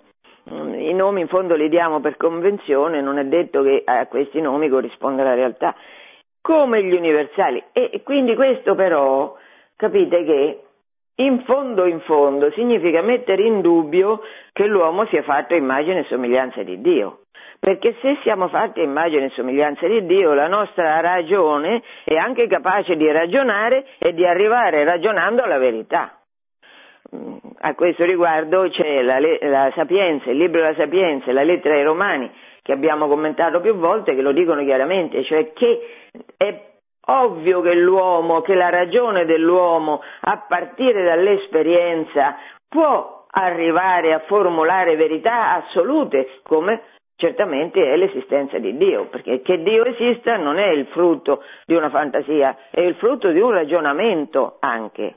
I 0.50 0.94
nomi 0.94 1.20
in 1.20 1.28
fondo 1.28 1.54
li 1.54 1.68
diamo 1.68 2.00
per 2.00 2.16
convenzione, 2.16 3.02
non 3.02 3.18
è 3.18 3.24
detto 3.24 3.62
che 3.62 3.82
a 3.84 4.06
questi 4.06 4.40
nomi 4.40 4.70
corrisponda 4.70 5.22
la 5.22 5.34
realtà, 5.34 5.74
come 6.40 6.82
gli 6.82 6.94
universali. 6.94 7.62
E 7.72 8.02
quindi 8.04 8.34
questo 8.34 8.74
però, 8.74 9.36
capite 9.76 10.24
che 10.24 10.62
in 11.16 11.42
fondo 11.44 11.84
in 11.86 12.00
fondo 12.00 12.50
significa 12.52 13.02
mettere 13.02 13.42
in 13.42 13.60
dubbio 13.60 14.20
che 14.52 14.66
l'uomo 14.66 15.06
sia 15.06 15.22
fatto 15.22 15.54
immagine 15.54 16.00
e 16.00 16.04
somiglianza 16.04 16.62
di 16.62 16.80
Dio 16.80 17.20
perché 17.60 17.96
se 18.00 18.18
siamo 18.22 18.48
fatti 18.48 18.80
immagine 18.80 19.26
e 19.26 19.30
somiglianza 19.30 19.86
di 19.88 20.06
Dio, 20.06 20.32
la 20.32 20.46
nostra 20.46 21.00
ragione 21.00 21.82
è 22.04 22.14
anche 22.14 22.46
capace 22.46 22.96
di 22.96 23.10
ragionare 23.10 23.84
e 23.98 24.14
di 24.14 24.24
arrivare 24.24 24.84
ragionando 24.84 25.42
alla 25.42 25.58
verità. 25.58 26.18
Mm, 27.14 27.36
a 27.60 27.74
questo 27.74 28.04
riguardo 28.04 28.68
c'è 28.68 29.02
la, 29.02 29.18
la 29.18 29.72
Sapienza, 29.74 30.30
il 30.30 30.36
libro 30.36 30.60
della 30.60 30.76
Sapienza, 30.76 31.32
la 31.32 31.42
lettera 31.42 31.74
ai 31.74 31.82
Romani, 31.82 32.30
che 32.62 32.72
abbiamo 32.72 33.08
commentato 33.08 33.60
più 33.60 33.74
volte, 33.74 34.14
che 34.14 34.22
lo 34.22 34.32
dicono 34.32 34.62
chiaramente, 34.62 35.24
cioè 35.24 35.52
che 35.52 35.97
è 36.36 36.66
ovvio 37.06 37.60
che 37.60 37.74
l'uomo, 37.74 38.42
che 38.42 38.54
la 38.54 38.70
ragione 38.70 39.24
dell'uomo, 39.24 40.02
a 40.20 40.44
partire 40.48 41.04
dall'esperienza, 41.04 42.36
può 42.68 43.26
arrivare 43.30 44.12
a 44.12 44.20
formulare 44.20 44.96
verità 44.96 45.54
assolute, 45.54 46.40
come 46.42 46.82
certamente 47.16 47.82
è 47.82 47.96
l'esistenza 47.96 48.58
di 48.58 48.76
Dio, 48.76 49.06
perché 49.06 49.40
che 49.42 49.62
Dio 49.62 49.84
esista 49.84 50.36
non 50.36 50.58
è 50.58 50.68
il 50.68 50.86
frutto 50.86 51.42
di 51.66 51.74
una 51.74 51.90
fantasia, 51.90 52.56
è 52.70 52.80
il 52.80 52.94
frutto 52.96 53.30
di 53.30 53.40
un 53.40 53.50
ragionamento 53.50 54.56
anche. 54.60 55.16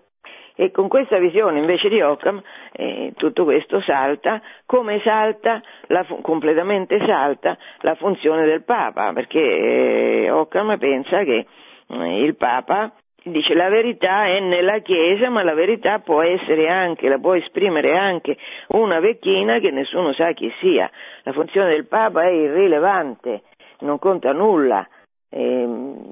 E 0.62 0.70
con 0.70 0.88
questa 0.88 1.18
visione 1.18 1.58
invece 1.58 1.90
di 1.90 2.00
Occam 2.02 2.40
eh, 2.74 3.14
tutto 3.16 3.46
questo 3.46 3.82
salta, 3.82 4.40
come 4.68 5.02
salta, 5.04 5.60
la, 5.88 6.06
completamente 6.22 7.04
salta 7.04 7.58
la 7.80 7.96
funzione 7.96 8.46
del 8.46 8.62
Papa, 8.62 9.12
perché 9.12 9.40
eh, 9.40 10.30
Occam 10.30 10.78
pensa 10.78 11.24
che 11.24 11.48
eh, 11.88 12.24
il 12.24 12.36
Papa 12.36 12.94
dice 13.24 13.56
la 13.56 13.70
verità 13.70 14.26
è 14.26 14.40
nella 14.40 14.82
Chiesa, 14.82 15.30
ma 15.30 15.42
la 15.42 15.56
verità 15.56 15.98
può 15.98 16.22
essere 16.22 16.70
anche, 16.70 17.10
la 17.10 17.18
può 17.18 17.34
esprimere 17.34 17.98
anche 17.98 18.38
una 18.68 19.00
vecchina 19.00 19.58
che 19.58 19.72
nessuno 19.72 20.14
sa 20.14 20.32
chi 20.34 20.54
sia. 20.60 20.88
La 21.24 21.34
funzione 21.34 21.70
del 21.70 21.88
Papa 21.88 22.22
è 22.22 22.30
irrilevante, 22.30 23.42
non 23.80 23.98
conta 23.98 24.32
nulla. 24.32 24.88
E 25.28 25.42
ehm, 25.42 26.10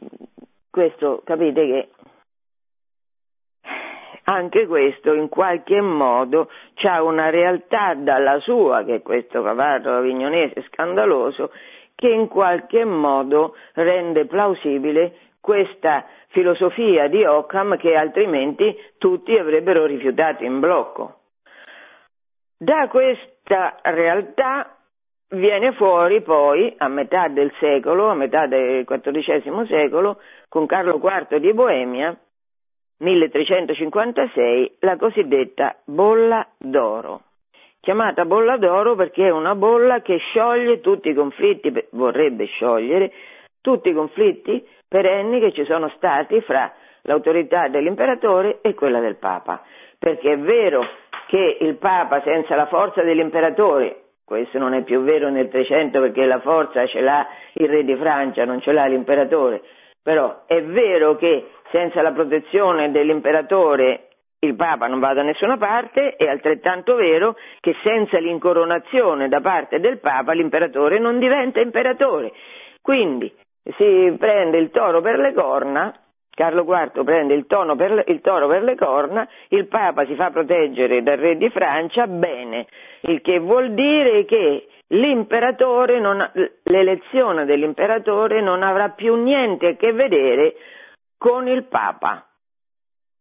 questo 0.72 1.22
capite 1.24 1.66
che 1.68 1.90
anche 4.30 4.68
questo 4.68 5.14
in 5.14 5.28
qualche 5.28 5.82
modo 5.82 6.50
ha 6.84 7.02
una 7.02 7.32
realtà 7.32 7.96
dalla 7.96 8.40
sua, 8.40 8.84
che 8.84 8.96
è 8.96 9.02
questo 9.02 9.42
cavallo 9.42 9.98
avignonese 9.98 10.64
scandaloso, 10.68 11.52
che 11.96 12.10
in 12.10 12.28
qualche 12.28 12.86
modo 12.86 13.56
rende 13.74 14.26
plausibile 14.28 15.16
questa 15.42 16.06
filosofia 16.28 17.08
di 17.08 17.26
Occam 17.26 17.76
che 17.78 17.96
altrimenti 17.96 18.78
tutti 19.00 19.36
avrebbero 19.36 19.88
rifiutato 19.88 20.44
in 20.44 20.60
blocco. 20.60 21.16
Da 22.56 22.88
questa 22.88 23.80
realtà 23.82 24.76
viene 25.30 25.72
fuori 25.74 26.22
poi 26.22 26.76
a 26.78 26.88
metà 26.88 27.30
del 27.30 27.52
secolo, 27.60 28.10
a 28.10 28.14
metà 28.14 28.46
del 28.46 28.86
XIV 28.86 29.66
secolo, 29.66 30.22
con 30.50 30.68
Carlo 30.68 31.02
IV 31.02 31.38
di 31.38 31.54
Boemia, 31.54 32.16
1356, 33.00 34.78
la 34.80 34.98
cosiddetta 34.98 35.76
bolla 35.86 36.48
d'oro. 36.58 37.22
Chiamata 37.82 38.26
bolla 38.26 38.58
d'oro 38.58 38.96
perché 38.96 39.28
è 39.28 39.32
una 39.32 39.56
bolla 39.56 40.02
che 40.02 40.18
scioglie 40.18 40.82
tutti 40.82 41.10
i 41.10 41.14
conflitti, 41.14 41.74
vorrebbe 41.92 42.46
sciogliere 42.46 43.12
tutti 43.62 43.90
i 43.90 43.94
conflitti 43.94 44.66
perenni 44.88 45.40
che 45.40 45.54
ci 45.54 45.64
sono 45.66 45.90
stati 45.96 46.42
fra 46.42 46.72
l'autorità 47.04 47.68
dell'imperatore 47.70 48.60
e 48.62 48.74
quella 48.74 49.00
del 49.00 49.16
Papa. 49.16 49.64
Perché 49.98 50.34
è 50.34 50.38
vero 50.38 50.86
che 51.28 51.58
il 51.62 51.76
Papa 51.76 52.22
senza 52.22 52.56
la 52.56 52.66
forza 52.66 53.02
dell'imperatore 53.04 54.04
questo 54.30 54.60
non 54.60 54.76
è 54.76 54.84
più 54.84 55.02
vero 55.02 55.32
nel 55.32 55.50
300 55.50 56.00
perché 56.02 56.24
la 56.28 56.40
forza 56.40 56.86
ce 56.86 57.02
l'ha 57.02 57.28
il 57.54 57.68
re 57.68 57.84
di 57.84 57.96
Francia, 57.96 58.46
non 58.46 58.62
ce 58.62 58.72
l'ha 58.72 58.86
l'imperatore, 58.86 59.64
però 60.10 60.42
è 60.48 60.60
vero 60.64 61.18
che 61.18 61.52
senza 61.70 62.02
la 62.02 62.12
protezione 62.12 62.90
dell'imperatore 62.90 64.08
il 64.40 64.56
Papa 64.56 64.88
non 64.88 65.00
va 65.00 65.14
da 65.14 65.22
nessuna 65.22 65.56
parte, 65.56 66.16
è 66.16 66.28
altrettanto 66.28 66.96
vero 66.96 67.36
che 67.60 67.76
senza 67.84 68.18
l'incoronazione 68.18 69.28
da 69.28 69.40
parte 69.40 69.80
del 69.80 70.00
Papa 70.00 70.32
l'imperatore 70.32 70.98
non 70.98 71.20
diventa 71.20 71.60
imperatore. 71.60 72.32
Quindi 72.82 73.32
si 73.78 74.16
prende 74.18 74.58
il 74.58 74.72
toro 74.72 75.00
per 75.00 75.20
le 75.20 75.32
corna 75.32 75.94
Carlo 76.32 76.64
IV 76.64 77.04
prende 77.04 77.36
il, 77.36 77.46
per, 77.46 78.04
il, 78.08 78.22
toro 78.22 78.48
per 78.48 78.64
le 78.64 78.76
corna, 78.76 79.28
il 79.50 79.68
Papa 79.68 80.06
si 80.06 80.16
fa 80.16 80.32
proteggere 80.32 81.04
dal 81.04 81.18
re 81.18 81.36
di 81.36 81.50
Francia, 81.50 82.08
bene, 82.08 82.66
il 83.02 83.20
che 83.20 83.40
vuol 83.40 83.74
dire 83.74 84.24
che 84.24 84.68
non, 86.00 86.32
l'elezione 86.64 87.46
dell'imperatore 87.46 88.42
non 88.42 88.64
avrà 88.64 88.90
più 88.90 89.16
niente 89.16 89.68
a 89.68 89.76
che 89.76 89.92
vedere 89.92 90.56
con 91.18 91.48
il 91.48 91.66
Papa. 91.66 92.26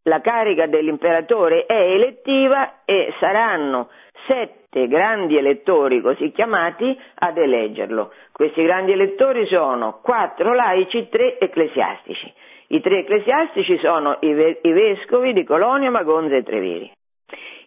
La 0.05 0.21
carica 0.21 0.66
dell'imperatore 0.66 1.66
è 1.66 1.75
elettiva 1.75 2.85
e 2.85 3.12
saranno 3.21 3.91
sette 4.27 4.89
grandi 4.89 5.37
elettori 5.37 6.01
così 6.01 6.31
chiamati 6.33 6.99
ad 7.16 7.37
eleggerlo. 7.37 8.12
Questi 8.33 8.62
grandi 8.62 8.93
elettori 8.93 9.47
sono 9.47 10.01
quattro 10.03 10.55
laici, 10.55 11.09
tre 11.11 11.39
ecclesiastici. 11.39 12.33
I 12.69 12.81
tre 12.81 13.01
ecclesiastici 13.01 13.79
sono 13.79 14.19
i, 14.21 14.33
ve- 14.33 14.61
i 14.62 14.73
vescovi 14.73 15.33
di 15.33 15.45
Colonia, 15.45 15.91
Magonza 15.91 16.37
e 16.37 16.43
Treviri. 16.43 16.93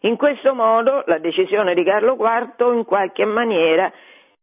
In 0.04 0.18
questo 0.18 0.56
modo 0.56 1.04
la 1.06 1.20
decisione 1.20 1.76
di 1.76 1.84
Carlo 1.84 2.18
IV 2.20 2.74
in 2.74 2.86
qualche 2.86 3.24
maniera 3.26 3.92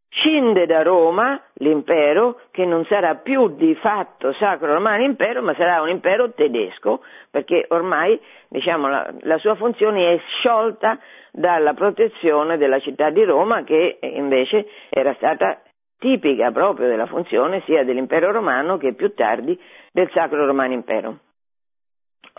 scinde 0.09 0.65
da 0.65 0.81
Roma 0.81 1.39
l'impero 1.55 2.39
che 2.51 2.65
non 2.65 2.85
sarà 2.85 3.15
più 3.15 3.55
di 3.55 3.75
fatto 3.75 4.33
sacro 4.33 4.73
romano 4.73 5.03
impero 5.03 5.41
ma 5.41 5.53
sarà 5.55 5.81
un 5.81 5.89
impero 5.89 6.31
tedesco 6.31 7.03
perché 7.29 7.65
ormai 7.69 8.19
diciamo, 8.47 8.87
la, 8.87 9.13
la, 9.21 9.37
sua 9.37 9.55
funzione 9.55 10.13
è 10.13 10.19
sciolta 10.39 10.97
dalla 11.31 11.73
protezione 11.73 12.57
della 12.57 12.79
città 12.79 13.11
di 13.11 13.23
Roma 13.23 13.63
che 13.63 13.99
invece 14.01 14.65
era 14.89 15.13
stata 15.15 15.61
tipica 15.99 16.51
proprio 16.51 16.87
della 16.87 17.05
funzione 17.05 17.61
sia 17.65 17.83
dell'impero 17.83 18.31
romano 18.31 18.77
che 18.77 18.93
più 18.93 19.13
tardi 19.13 19.59
del 19.91 20.09
Sacro 20.11 20.45
Romano 20.45 20.73
Impero. 20.73 21.17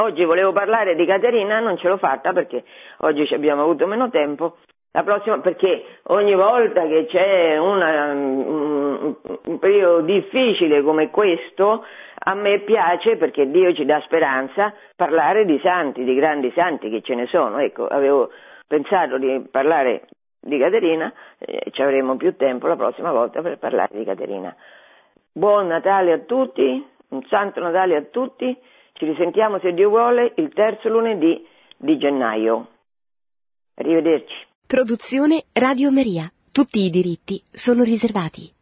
Oggi 0.01 0.25
volevo 0.25 0.53
parlare 0.53 0.95
di 0.95 1.05
Caterina, 1.05 1.61
non 1.61 1.77
ce 1.77 1.87
l'ho 1.87 1.99
fatta 1.99 2.33
perché 2.33 2.65
oggi 3.01 3.29
abbiamo 3.35 3.63
avuto 3.63 3.87
meno 3.87 4.09
tempo. 4.09 4.57
La 4.93 5.03
prossima, 5.03 5.41
perché 5.41 5.99
ogni 6.05 6.35
volta 6.35 6.87
che 6.87 7.05
c'è 7.05 7.59
una, 7.59 8.11
un, 8.13 9.15
un 9.45 9.59
periodo 9.59 10.01
difficile 10.01 10.83
come 10.83 11.11
questo, 11.11 11.85
a 12.15 12.33
me 12.35 12.61
piace, 12.61 13.17
perché 13.17 13.51
Dio 13.51 13.75
ci 13.75 13.85
dà 13.85 14.01
speranza, 14.01 14.73
parlare 14.97 15.45
di 15.45 15.61
santi, 15.63 16.03
di 16.03 16.15
grandi 16.15 16.51
santi 16.57 16.89
che 16.89 17.03
ce 17.03 17.15
ne 17.15 17.27
sono. 17.27 17.59
Ecco, 17.59 17.87
avevo 17.87 18.31
pensato 18.67 19.19
di 19.19 19.47
parlare 19.51 20.07
di 20.41 20.59
Caterina, 20.59 21.13
eh, 21.39 21.71
ci 21.73 21.83
avremo 21.83 22.17
più 22.17 22.37
tempo 22.37 22.67
la 22.67 22.77
prossima 22.77 23.13
volta 23.13 23.43
per 23.43 23.59
parlare 23.59 23.99
di 23.99 24.05
Caterina. 24.05 24.57
Buon 25.31 25.67
Natale 25.67 26.13
a 26.13 26.19
tutti, 26.21 26.85
un 27.11 27.23
santo 27.25 27.61
Natale 27.61 27.97
a 27.97 28.03
tutti, 28.11 28.57
ci 29.01 29.07
risentiamo 29.07 29.59
se 29.61 29.73
Dio 29.73 29.89
vuole 29.89 30.35
il 30.37 30.53
terzo 30.53 30.91
lunedì 30.91 31.43
di 31.79 31.97
gennaio. 31.97 32.69
Arrivederci. 33.77 34.35
Produzione 34.67 35.45
Radio 35.55 35.91
Maria. 35.91 36.31
Tutti 36.53 36.85
i 36.85 36.91
diritti 36.91 37.43
sono 37.51 37.83
riservati. 37.83 38.53